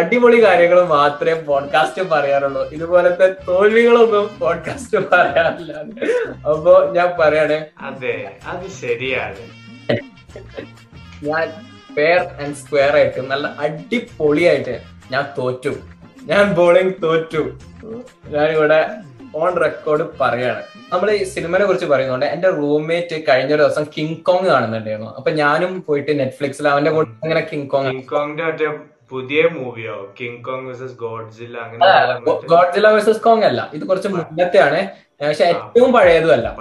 അടിപൊളി 0.00 0.38
കാര്യങ്ങൾ 0.46 0.80
മാത്രമേ 0.96 1.36
പോഡ്കാസ്റ്റ് 1.50 2.02
പറയാറുള്ളൂ. 2.14 2.62
ഇതുപോലത്തെ 2.76 3.28
തോൽവികളൊന്നും 3.48 4.28
പോഡ്കാസ്റ്റ് 4.42 4.98
പറയാറില്ല. 5.14 5.74
അപ്പൊ 6.52 6.74
ഞാൻ 6.98 7.10
പറയണേ 7.20 7.60
അതെ 7.88 8.16
അത് 8.52 8.66
ശരിയാണ്. 8.82 9.42
ഞാൻ 11.28 11.46
ഫെയർ 11.96 12.20
ആൻഡ് 12.42 12.56
സ്ക്വയർ 12.62 12.92
ആയിട്ട് 12.98 13.20
നല്ല 13.30 13.46
അടിപൊളിയായിട്ട് 13.64 14.74
ഞാൻ 15.10 15.24
തോറ്റു. 15.38 15.70
ഞാൻ 16.24 16.54
ബോളിംഗ് 16.54 16.94
തോറ്റു. 17.02 17.58
ഞാനിവിടെ 18.28 18.90
ഓൺ 19.36 19.62
റെക്കോർഡ് 19.62 20.08
പറയാണ്. 20.20 20.62
നമ്മൾ 20.92 21.10
ഈ 21.10 21.24
സിനിമയെ 21.24 21.64
കുറിച്ച് 21.64 21.86
പറയുന്നുണ്ട് 21.86 22.26
എന്റെ 22.26 22.50
റൂംമേറ്റ് 22.50 23.22
കഴിഞ്ഞ 23.28 23.54
ഒരു 23.54 23.62
ദിവസം 23.62 23.84
കിങ് 23.98 24.16
കോങ് 24.16 24.46
കാണുന്നുണ്ടായിരുന്നു. 24.46 25.14
അപ്പൊ 25.16 25.30
ഞാനും 25.30 25.84
പോയിട്ട് 25.88 26.18
നെറ്റ്ഫ്ലിക്സിൽ 26.18 26.68
അവന്റെ 26.68 26.90
കൂടെ 26.90 27.08
അങ്ങനെ 27.08 27.48
കിങ് 27.52 27.68
കോങ് 27.68 27.90
കിങ് 27.90 28.02
കോങ്ങിന്റെ 28.02 28.44
മറ്റേ 28.44 28.78
പുതിയ 29.10 29.42
മൂവിയോ 29.42 30.14
കിങ് 30.20 30.44
കോങ് 30.44 30.66
വേഴ്സസ് 30.66 30.98
ഗോഡ്സില്ല 30.98 31.58
അങ്ങനെ 31.58 31.86
മറ്റേ- 32.20 32.86
വേഴ്സസ് 32.86 33.20
കോങ് 33.20 33.42
അല്ല. 33.42 33.70
ഇത് 33.74 33.84
കുറച്ച് 33.84 34.08
മുന്നത്തെയാണ്. 34.08 34.88
പക്ഷെ 35.28 35.44
ഏറ്റവും 35.44 35.92
പഴയതും 35.92 36.32
അല്ല. 36.32 36.56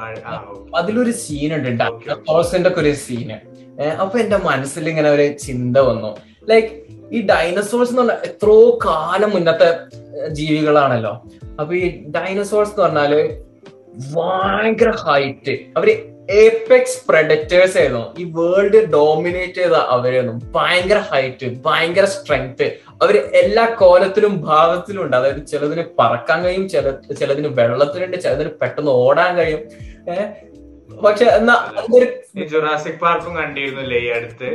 അതിലൊരു 0.76 1.12
സീൻ 1.12 1.56
ഉണ്ട്. 1.56 1.70
ഡൈനോസോഴ്സിന്റെ 1.70 2.70
ഒക്കെ 2.70 2.80
ഒരു 2.80 2.94
സീന് 2.94 3.82
അപ്പൊ 3.82 4.20
എന്റെ 4.20 4.38
മനസ്സിൽ 4.38 4.90
ഇങ്ങനെ 4.90 5.10
ഒരു 5.10 5.28
ചിന്ത 5.28 5.78
വന്നു. 5.78 6.18
ലൈക്ക് 6.50 6.99
ഈ 7.14 7.22
ഡൈനസോഴ്സ് 7.22 7.92
എന്ന് 7.92 8.02
പറഞ്ഞാൽ 8.02 8.20
എത്രയോ 8.30 8.80
കാലം 8.86 9.30
മുന്നത്തെ 9.30 9.70
ജീവികളാണല്ലോ. 10.30 11.14
അപ്പൊ 11.60 11.72
ഈ 11.76 11.88
ഡൈനസോഴ്സ് 12.16 12.72
എന്ന് 12.72 12.84
പറഞ്ഞാൽ 12.84 13.14
ഭയങ്കര 14.16 14.90
ഹൈറ്റ് 14.90 15.56
അവർ 15.78 15.90
ഏപ്പെക്സ് 16.30 16.98
പ്രൊഡക്റ്റേഴ്സ് 17.10 17.78
ആയിരുന്നു. 17.78 18.04
ഈ 18.20 18.24
വേൾഡ് 18.36 18.80
ഡോമിനേറ്റ് 18.92 19.54
ചെയ്ത 19.54 19.78
അവരായിരുന്നു. 19.96 20.34
ഭയങ്കര 20.56 21.00
ഹൈറ്റ് 21.12 21.48
ഭയങ്കര 21.66 22.06
സ്ട്രെങ്ത് 22.06 22.66
അവർ 23.02 23.16
എല്ലാ 23.42 23.66
കോലത്തിലും 23.80 24.42
ഭാഗത്തിലും 24.42 25.02
ഉണ്ട്. 25.04 25.16
അതായത് 25.18 25.42
ചിലതിന് 25.48 25.84
പറക്കാൻ 26.00 26.44
കഴിയും 26.44 26.70
ചില 26.70 26.92
ചിലതിന് 27.20 27.48
വെള്ളത്തിലുണ്ട് 27.48 28.18
ചിലതിന് 28.22 28.52
പെട്ടെന്ന് 28.62 28.92
ഓടാൻ 28.92 29.32
കഴിയും. 29.38 29.64
പക്ഷെ 31.06 31.26
എന്നാ 31.26 31.56
ജുറാസിക് 32.52 33.00
പാർക്കും 33.02 33.36
കണ്ടിരുന്നില്ലേ 33.36 34.00
ഈ 34.00 34.10
അടുത്ത്? 34.18 34.50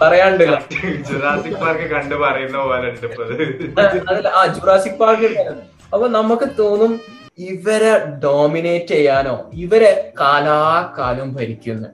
പറയാണ്ട് 0.00 0.44
ജുറാസിക് 1.08 1.58
പാർക്ക് 1.62 1.86
കണ്ടു 1.94 2.16
പറയുന്ന 2.24 2.58
പോലെ. 2.64 2.88
അതല്ല 4.06 4.28
ആ 4.38 4.42
ജുറാസിക് 4.56 4.98
പാർക്ക് 5.02 5.30
അപ്പൊ 5.94 6.06
നമുക്ക് 6.18 6.48
തോന്നും 6.60 6.92
ഇവരെ 7.50 7.92
ഡോമിനേറ്റ് 8.24 8.94
ചെയ്യാനോ 8.94 9.34
ഇവരെ 9.64 9.90
കാലാകാലം 10.20 11.28
ഭരിക്കുന്നു. 11.38 11.88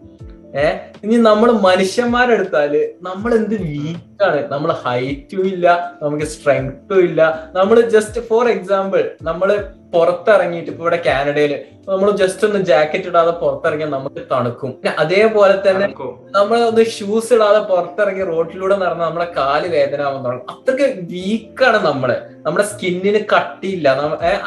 ഏഹ് 0.52 0.72
ഇനി 1.04 1.16
നമ്മൾ 1.16 1.48
മനുഷ്യന്മാരെടുത്താൽ 1.66 2.72
നമ്മൾ 3.02 3.30
എന്ത് 3.34 3.54
വീക്കാണ് 3.66 4.40
നമ്മൾ 4.50 4.70
ഹൈറ്റും 4.82 5.44
ഇല്ല 5.52 5.66
നമുക്ക് 6.02 6.26
സ്ട്രെങ്ത്തും 6.32 7.00
ഇല്ല. 7.08 7.20
നമ്മൾ 7.58 7.76
ജസ്റ്റ് 7.94 8.20
ഫോർ 8.28 8.44
എക്സാമ്പിൾ 8.48 9.02
നമ്മൾ 9.22 9.48
പുറത്തിറങ്ങിയിട്ട് 9.94 10.70
ഇപ്പൊ 10.72 10.84
ഇവിടെ 10.84 10.98
കാനഡയിൽ 11.06 11.52
നമ്മൾ 11.88 12.08
ജസ്റ്റ് 12.20 12.44
ഒന്ന് 12.48 12.60
ജാക്കറ്റ് 12.70 13.08
ഇടാതെ 13.10 13.32
പുറത്തിറങ്ങിയാൽ 13.40 13.90
നമുക്ക് 13.90 14.20
തണുക്കും. 14.32 14.70
അതേപോലെ 15.02 15.56
തന്നെ 15.66 15.86
നമ്മൾ 16.38 16.58
ഒന്ന് 16.68 16.84
ഷൂസ് 16.94 17.32
ഇടാതെ 17.36 17.60
പുറത്തിറങ്ങി 17.70 18.24
റോഡിലൂടെ 18.32 18.76
നടന്ന 18.84 19.02
നമ്മുടെ 19.04 19.28
കാൽ 19.38 19.62
വേദന 19.76 20.00
ആവാൻ 20.08 20.22
തുടങ്ങും. 20.26 20.48
അത്രയ്ക്ക് 20.54 20.86
വീക്കാണ് 21.12 21.80
നമ്മൾ. 21.90 22.12
നമ്മുടെ 22.46 22.66
സ്കിന്നിന് 22.72 23.22
കട്ടിയില്ല. 23.34 23.88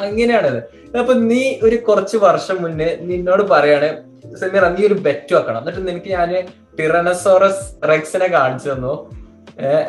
അങ്ങനെയാണത്. 0.05 0.59
അപ്പൊ 1.01 1.13
നീ 1.29 1.43
ഒരു 1.67 1.77
കുറച്ച് 1.87 2.17
വർഷം 2.27 2.57
മുന്നേ 2.63 2.89
നിന്നോട് 3.11 3.43
പറയാണ് 3.53 3.89
സമീറ 4.41 4.69
നീ 4.75 4.81
ഒരു 4.89 4.97
ബെറ്റ് 5.05 5.33
വെക്കണം. 5.38 5.59
എന്നിട്ട് 5.61 5.81
നിനക്ക് 5.89 6.09
ഞാൻ 6.17 6.31
ടിറനസോറസ് 6.79 7.65
റെക്സിനെ 7.91 8.27
കാണിച്ചു 8.38 8.69
തന്നു. 8.71 8.93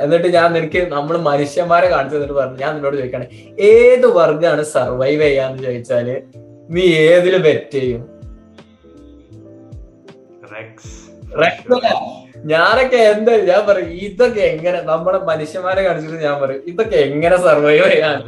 എന്നിട്ട് 0.04 0.28
ഞാൻ 0.36 0.48
നിനക്ക് 0.56 0.80
നമ്മൾ 0.96 1.14
മനുഷ്യന്മാരെ 1.30 1.88
കാണിച്ചു 1.94 2.16
തന്നിട്ട് 2.16 2.36
പറഞ്ഞു. 2.40 2.58
ഞാൻ 2.64 2.70
നിന്നോട് 2.74 2.96
ചോദിക്കണേ 3.00 3.26
ഏത് 3.70 4.06
വർഗമാണ് 4.18 4.64
സർവൈവ് 4.74 5.24
ചെയ്യാന്ന് 5.28 5.64
ചോദിച്ചാൽ 5.66 6.08
നീ 6.76 6.84
ഏതിൽ 7.08 7.36
ബെറ്റ് 7.46 7.78
ചെയ്യും. 7.78 8.02
ഞാനൊക്കെ 12.52 12.98
എന്താ 13.12 13.32
ഞാൻ 13.50 13.62
പറയും 13.68 13.90
ഇതൊക്കെ 14.06 14.42
എങ്ങനെ 14.52 14.78
നമ്മുടെ 14.90 15.18
മനുഷ്യന്മാരെ 15.30 15.82
കാണിച്ചിട്ട് 15.86 16.20
ഞാൻ 16.26 16.36
പറയും 16.42 16.62
ഇതൊക്കെ 16.70 16.98
എങ്ങനെ 17.08 17.36
സർവൈവ് 17.46 17.88
ചെയ്യാൻ. 17.92 18.18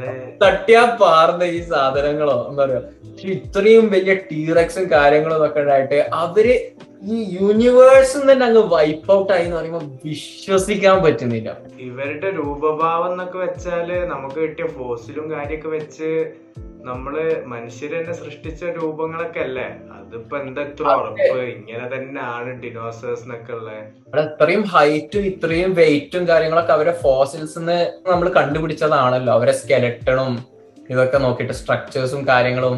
തട്ടിയാ 0.40 0.82
പാർന്ന 1.00 1.44
ഈ 1.50 1.60
സാധനങ്ങളോ 1.70 2.36
എന്താ 2.50 2.64
പറയാ 2.64 2.82
ഇത്രയും 3.28 3.86
വലിയ 3.88 4.14
ടീറക്സും 4.28 4.84
കാര്യങ്ങളും 4.92 5.46
ഒക്കെ 5.46 5.60
ഉണ്ടായിട്ട് 5.60 5.98
അവർ 6.16 6.46
ഈ 7.06 7.16
യൂണിവേഴ്സിൽ 7.34 8.22
തന്നെ 8.30 8.44
അങ്ങ് 8.46 8.62
വൈപ്പ് 8.72 9.10
ഔട്ട് 9.12 9.32
ആയി 9.32 9.44
എന്ന് 9.44 9.56
പറയുമ്പോ 9.56 9.80
വിശ്വസിക്കാൻ 10.04 10.96
പറ്റുന്നില്ല. 11.02 11.50
ഇവരുടെ 11.80 12.30
രൂപഭാവം 12.30 13.12
എന്നൊക്കെ 13.12 13.38
വെച്ചാൽ 13.38 13.90
നമുക്ക് 14.04 14.38
കിട്ടിയ 14.40 14.66
ഫോസിലും 14.76 15.26
കാര്യൊക്കെ 15.30 15.68
വെച്ച് 15.68 16.10
നമ്മൾ 16.88 17.14
മനുഷ്യര് 17.52 17.94
തന്നെ 17.96 18.14
സൃഷ്ടിച്ച 18.20 18.64
രൂപങ്ങളൊക്കെ 18.76 19.40
അല്ലേ? 19.46 19.66
അതിപ്പോ 19.96 20.34
എന്താ 20.42 20.62
ഇത്ര 20.68 20.84
ഉറപ്പ്? 21.00 21.38
ഇങ്ങനെ 21.54 21.86
തന്നെയാണ് 21.94 22.50
ഡിനോസേഴ്സ് 22.62 23.24
എന്നൊക്കെ 23.26 23.52
ഉള്ളത് 23.56 23.80
അവിടെ 24.06 24.22
ഇത്രയും 24.28 24.62
ഹൈറ്റും 24.74 25.24
ഇത്രയും 25.30 25.72
വെയിറ്റും 25.80 26.22
കാര്യങ്ങളൊക്കെ 26.30 26.74
അവരെ 26.76 26.94
ഫോസിൽസ് 27.02 27.58
നമ്മൾ 28.12 28.28
കണ്ടുപിടിച്ചതാണല്ലോ. 28.38 29.32
അവരെ 29.38 29.54
സ്കെലറ്റണും 29.60 30.32
ഇതൊക്കെ 30.90 31.18
നോക്കിയിട്ട് 31.24 31.56
സ്ട്രക്ചേഴ്സും 31.60 32.22
കാര്യങ്ങളും. 32.28 32.76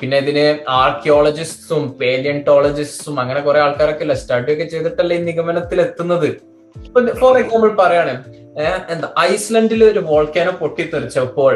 പിന്നെ 0.00 0.18
ഇതിന് 0.24 0.44
ആർക്കിയോളജിസ്റ്റും 0.80 1.82
പേലിയന്റോളജിസ്റ്റും 2.00 3.16
അങ്ങനെ 3.22 3.40
കുറെ 3.46 3.58
ആൾക്കാരൊക്കെ 3.64 4.04
അല്ലേ 4.06 4.16
സ്റ്റഡി 4.22 4.50
ഒക്കെ 4.54 4.66
ചെയ്തിട്ടല്ലേ 4.74 5.16
ഈ 5.18 5.24
നിഗമനത്തിൽ 5.26 5.80
എത്തുന്നത് 5.86 6.28
ഫോർ 7.20 7.34
എക്സാമ്പിൾ 7.40 7.70
പറയാണ് 7.82 8.14
എന്താ 8.94 9.08
ഐസ്ലൻഡിൽ 9.26 9.82
ഒരു 9.90 10.00
വോൾക്കാനോ 10.10 10.52
പൊട്ടിത്തെറിച്ചപ്പോൾ 10.60 11.52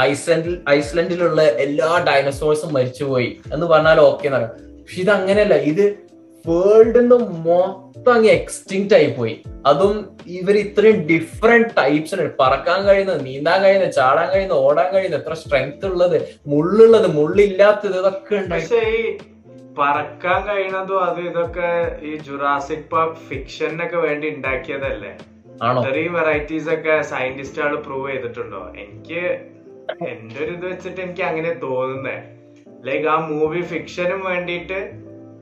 ഐസ്ലൻഡിൽ 0.00 0.60
ഐസ്ലൻഡിലുള്ള 0.68 1.42
എല്ലാ 1.42 2.04
ഡൈനസോഴ്സും 2.06 2.72
മരിച്ചുപോയി 2.72 3.40
എന്ന് 3.52 3.66
പറഞ്ഞാൽ 3.66 4.00
ഓക്കെ 4.00 4.26
എന്ന് 4.26 4.38
പറയാം 4.38 4.54
പക്ഷെ 4.80 5.00
ഇത് 5.00 5.10
അങ്ങനെയല്ല 5.10 5.54
ഇത് 5.54 5.84
വേൾഡിൽ 6.44 7.00
നിന്ന് 7.00 7.16
മൊത്തം 7.16 8.12
അങ്ങ് 8.12 8.30
എക്സ്റ്റിങ്ക്റ്റ് 8.30 8.94
ആയി 8.94 9.06
പോയി 9.06 9.34
അതും 9.66 9.96
ഇവർ 10.26 10.56
ഇത്രയും 10.56 11.06
ഡിഫറെന്റ് 11.06 11.74
ടൈപ്സ് 11.76 12.28
പറക്കാൻ 12.38 12.86
കഴിയുന്നത് 12.86 13.24
നീന്താൻ 13.24 13.62
കഴിയുന്നത് 13.62 13.92
ചാടാൻ 13.92 14.30
കഴിയുന്നത് 14.32 14.58
ഓടാൻ 14.58 14.94
കഴിയുന്നത് 14.94 15.20
എത്ര 15.20 15.34
സ്ട്രെങ്ത് 15.34 15.86
ഉള്ളത് 15.86 16.16
മുള്ളുള്ളത് 16.46 17.08
മുള്ളില്ലാത്തത് 17.16 17.98
ഇതൊക്കെ 17.98 18.36
ഉണ്ടായി. 18.36 18.66
പറക്കാൻ 19.78 20.46
കഴിയണതും 20.46 21.04
അത് 21.04 21.20
ഇതൊക്കെ 21.20 21.68
ഈ 22.02 22.16
ജുറാസിക് 22.16 22.88
പാർക്ക് 22.90 23.20
ഫിക്ഷനൊക്കെ 23.28 23.96
വേണ്ടി 23.96 24.28
ഉണ്ടാക്കിയതല്ലേ? 24.28 25.12
ആണോ? 25.62 25.86
ഇത്രയും 25.86 26.12
വെറൈറ്റീസ് 26.12 26.68
ഒക്കെ 26.70 27.02
സയന്റിസ്റ്റുകൾ 27.02 27.76
പ്രൂവ് 27.76 28.10
ചെയ്തിട്ടുണ്ടോ? 28.10 28.72
എനിക്ക് 28.78 29.40
എന്റെ 30.08 30.44
ഒരു 30.44 30.52
ഇത് 30.52 30.66
വെച്ചിട്ട് 30.66 31.00
എനിക്ക് 31.00 31.22
അങ്ങനെ 31.22 31.54
തോന്നുന്നേ. 31.54 32.22
ലൈക്ക് 32.84 33.08
ആ 33.08 33.16
മൂവി 33.16 33.60
ഫിക്ഷനും 33.60 34.24
വേണ്ടിയിട്ട് 34.24 34.90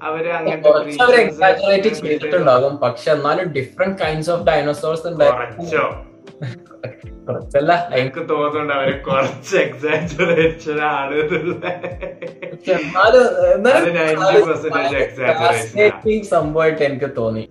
അവർ 0.03 0.29
അങ്ങനത്തെ 0.29 1.89
ചെയ്തിട്ടുണ്ടാകും. 1.89 2.77
പക്ഷെ 2.77 3.11
എന്നാലും 3.11 3.53
ഡിഫറെന്റ് 3.53 3.99
കൈൻഡ്സ് 3.99 4.31
ഓഫ് 4.31 4.43
ഡൈനോസോർസ് 4.43 5.03
കുറച്ചോ? 5.03 6.05
കുറച്ചല്ല. 7.29 7.91
എനിക്ക് 7.95 8.29
തോന്നുന്നുണ്ട് 8.29 8.73
അവർ 8.73 9.03
കുറച്ച് 9.03 9.57
എക്സാജറേഷൻ 9.57 10.81
ആണ് 10.81 11.23
പക്ഷെ 12.53 12.73
എന്നാലും 12.73 13.23
90% 13.23 14.99
exaggeration 14.99 16.21
ആ. 16.21 16.29
സംഭവമായിട്ട് 16.29 16.83
എനിക്ക് 16.83 17.11
തോന്നി. 17.17 17.49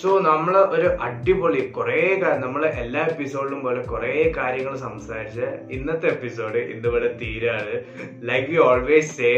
സോ 0.00 0.10
നമ്മൾ 0.18 0.54
ഒരു 0.74 0.88
അടിപൊളി 1.06 1.62
കുറെ 1.76 2.02
നമ്മൾ 2.42 2.62
എല്ലാ 2.82 3.00
എപ്പിസോഡിലും 3.02 3.60
പോലെ 3.62 3.80
കുറേ 3.82 4.12
കാര്യങ്ങൾ 4.36 4.74
സംസാരിച്ച് 4.76 5.46
ഇന്നത്തെ 5.76 6.06
എപ്പിസോഡ് 6.06 6.60
ഇന്നിവിടെ 6.72 7.08
തീരാണ്. 7.22 7.74
ലൈക്ക് 8.30 8.48
യു 8.54 8.60
ഓൾവേസ് 8.60 9.12
സേ 9.16 9.32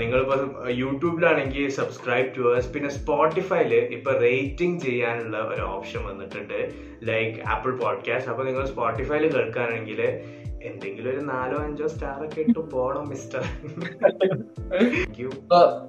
നിങ്ങളിപ്പോൾ 0.00 0.40
യൂട്യൂബിലാണെങ്കിൽ 0.82 1.68
സബ്സ്ക്രൈബ് 1.78 2.28
ടു 2.36 2.54
അസ് 2.56 2.70
പിന്നെ 2.74 2.90
സ്പോട്ടിഫൈയിൽ 2.90 3.74
ഇപ്പൊ 3.96 4.12
റേറ്റിംഗ് 4.26 4.80
ചെയ്യാനുള്ള 4.80 5.38
ഒരു 5.54 5.64
ഓപ്ഷൻ 5.76 6.02
വന്നിട്ടുണ്ട്. 6.10 6.58
ലൈക്ക് 7.10 7.36
ആപ്പിൾ 7.54 7.72
പോഡ്കാസ്റ്റ് 7.82 8.30
അപ്പോൾ 8.30 8.46
നിങ്ങൾ 8.46 8.66
സ്പോട്ടിഫൈയിൽ 8.72 9.26
കേൾക്കാനാണെങ്കിൽ 9.36 10.02
എന്തെങ്കിലും 10.64 11.10
ഒരു 11.10 11.20
നാലോ 11.24 11.56
അഞ്ചോ 11.64 11.86
സ്റ്റാർ 11.86 12.24
ഒക്കെ 12.24 12.40
ഇട്ട് 12.40 12.58
പോണം 12.70 13.04
mister 13.08 13.42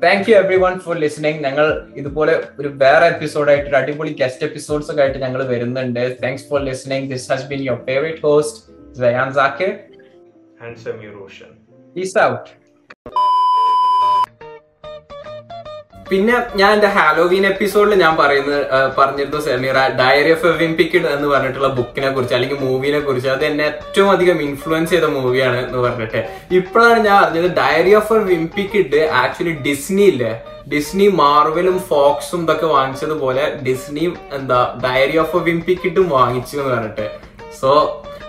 thank 0.04 0.30
you 0.30 0.36
everyone 0.58 0.80
for 0.80 0.96
listening 0.96 1.44
ഞങ്ങൾ 1.44 1.66
ഇതുപോലെ 1.96 2.34
ഒരു 2.60 2.68
വേറെ 2.78 3.06
എപ്പിസോഡായിട്ട് 3.08 3.70
ഒരു 3.70 3.78
അടിപൊളി 3.78 4.14
ഗസ്റ്റ് 4.22 4.46
എപ്പിസോഡ്സ് 4.46 4.92
ഒക്കെ 4.92 5.02
ആയിട്ട് 5.02 5.20
ഞങ്ങൾ 5.20 5.44
വരുന്നുണ്ട്. 5.48 6.18
Thanks 6.24 6.50
for 6.50 6.62
listening 6.62 7.10
this 7.12 7.32
has 7.32 7.48
been 7.48 7.64
your 7.64 7.82
favourite 7.86 8.22
host 8.22 8.60
Jayan 9.00 9.34
Zakir 9.34 9.72
and 10.62 10.78
Sameer 10.78 11.14
Roshan 11.20 11.52
peace 11.96 12.18
out 12.24 12.50
പിന്നെ 16.14 16.34
ഞാൻ 16.56 16.72
എന്റെ 16.74 16.88
ഹാലോവീൻ 16.88 17.44
എപ്പിസോഡിൽ 17.52 17.94
ഞാൻ 18.02 18.18
പറയുന്നത് 18.18 18.60
പറഞ്ഞിരുന്നു 18.98 19.40
സെമീറ 19.46 19.78
ഡയറി 20.02 20.32
ഓഫ് 20.32 20.46
എവിംപിക്കഡ് 20.48 21.08
എന്ന് 21.16 21.28
പറഞ്ഞിട്ടുള്ള 21.28 21.70
ബുക്കിനെ 21.78 22.10
കുറിച്ച് 22.10 22.36
അല്ലെങ്കിൽ 22.36 22.60
മൂവിനെ 22.66 23.00
കുറിച്ച്. 23.00 23.30
അത് 23.30 23.46
എന്നെ 23.46 23.64
ഏറ്റവും 23.64 24.10
അധികം 24.12 24.42
ഇൻഫ്ലുവൻസ് 24.42 24.92
ചെയ്ത 24.92 25.08
മൂവിയാണ് 25.16 25.58
എന്ന് 25.66 25.80
പറഞ്ഞിട്ട്. 25.86 26.22
ഇപ്പോഴാണ് 26.52 27.00
ഞാൻ 27.06 27.16
അറിഞ്ഞത് 27.24 27.50
Diary 27.62 27.94
of 28.02 28.14
a 28.14 28.20
Wimpy Kid 28.32 29.02
actually 29.22 29.56
Disney 29.68 30.06
ഇല്ലേ? 30.14 30.32
ഡിസ്നി 30.74 31.08
മാർവലും 31.08 31.80
ഫോക്സും 31.90 32.42
ഇതൊക്കെ 32.42 32.66
വാങ്ങിച്ചതുപോലെ 32.66 33.46
ഡിസ്നിയും 33.68 34.16
എന്താ 34.34 34.80
ഡയറി 34.86 35.18
ഓഫ് 35.18 35.36
എ 35.38 35.44
വിംപിക്കിഡും 35.50 36.10
വാങ്ങിച്ചു 36.10 36.58
എന്ന് 36.58 36.70
പറഞ്ഞിട്ട്. 36.74 37.08
സോ 37.62 37.72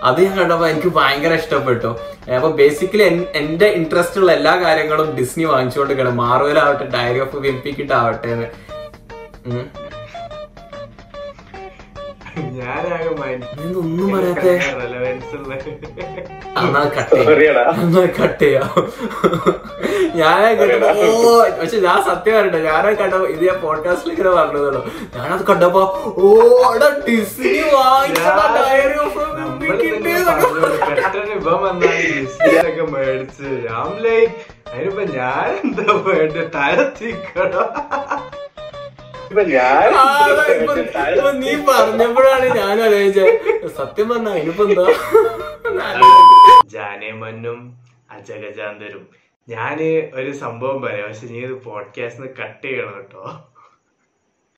അത് 0.03 0.21
ഞാൻ 0.21 0.37
കണ്ടപ്പോ 0.39 0.67
എനിക്ക് 0.67 0.87
ഭയങ്കര 0.87 1.33
ഇഷ്ടപ്പെട്ടു. 1.33 1.91
അപ്പൊ 2.35 2.49
ബേസിക്കലി 2.49 3.27
എന്റെ 3.35 3.65
ഇൻട്രസ്റ്റ് 3.65 4.19
ഉള്ള 4.19 4.31
എല്ലാ 4.31 4.55
കാര്യങ്ങളും 4.61 5.15
ഡിസ്നി 5.15 5.43
വാങ്ങിച്ചുകൊണ്ടിരിക്കണം 5.43 6.17
മാർവൽ 6.17 6.59
ആവട്ടെ 6.59 6.85
ഡയറി 6.85 7.19
ഓഫ് 7.19 7.35
വിൽപ്പിക്കിട്ടാവട്ടെ. 7.35 8.51
ഞാനാകെ 12.57 13.09
ഇതൊന്നും 13.61 14.13
പറയാത്തെ. 14.13 14.75
റെലവൻസ് 14.75 15.35
ഉള്ള 15.35 15.53
എന്നാ 16.59 16.91
കട്ട് 16.95 17.15
എന്നാ 17.77 18.01
കട്ട് 18.17 18.43
ചെയ്യാം 18.43 18.69
ഞാനേ 20.15 20.53
കണ്ടപ്പോ 20.53 21.05
ഓ 21.05 21.41
പക്ഷെ 21.59 21.77
ഞാൻ 21.77 22.03
സത്യം 22.03 22.37
പറയട്ടെ 22.37 22.61
ഞാനേ 22.61 22.93
കണ്ടപ്പോ 22.93 23.27
ഇത് 23.27 23.43
ഞാൻ 23.43 23.61
പോഡ്കാസ്റ്റിൽ 23.61 24.11
ഇങ്ങനെ 24.11 24.31
പറഞ്ഞതല്ലോ 24.31 24.85
ഞാനത് 25.15 25.49
കണ്ടപ്പോ 25.49 26.05
ഓ 26.19 26.71
എടാ 26.71 27.01
ഡിസ്നി 27.07 27.57
ഇവൻ 27.57 28.11
മേടിച്ച്. 32.93 33.43
ഞാൻ 33.67 34.01
ലൈക്ക് 34.01 34.33
അതിനിപ്പോ 34.69 35.15
ഞാൻ 35.15 35.57
എന്താ 35.63 35.83
വേണ്ട 36.05 36.37
തലത്തിക്കടോ 39.29 41.31
നീ 41.39 41.65
പറഞ്ഞപ്പോഴാണ് 41.69 42.57
ഞാൻ 42.57 42.81
ആലോചിച്ചത് 42.81 43.69
സത്യം 43.69 44.09
പറഞ്ഞ 44.09 44.29
അതിനിപ്പോ 44.29 44.65
എന്താ? 44.65 44.85
ജാനേമന്നും 46.67 47.77
അജഗജാന്തരും. 48.11 49.07
ഞാൻ 49.47 49.77
ഒരു 50.13 50.33
സംഭവം 50.33 50.81
പറയാം. 50.81 51.07
പക്ഷെ 51.07 51.27
നീ 51.27 51.39
ഇത് 51.39 51.63
പോഡ്കാസ്റ്റ് 51.63 52.39
കട്ട് 52.39 52.67
ചെയ്യണം 52.67 52.95
കേട്ടോ. 52.95 53.45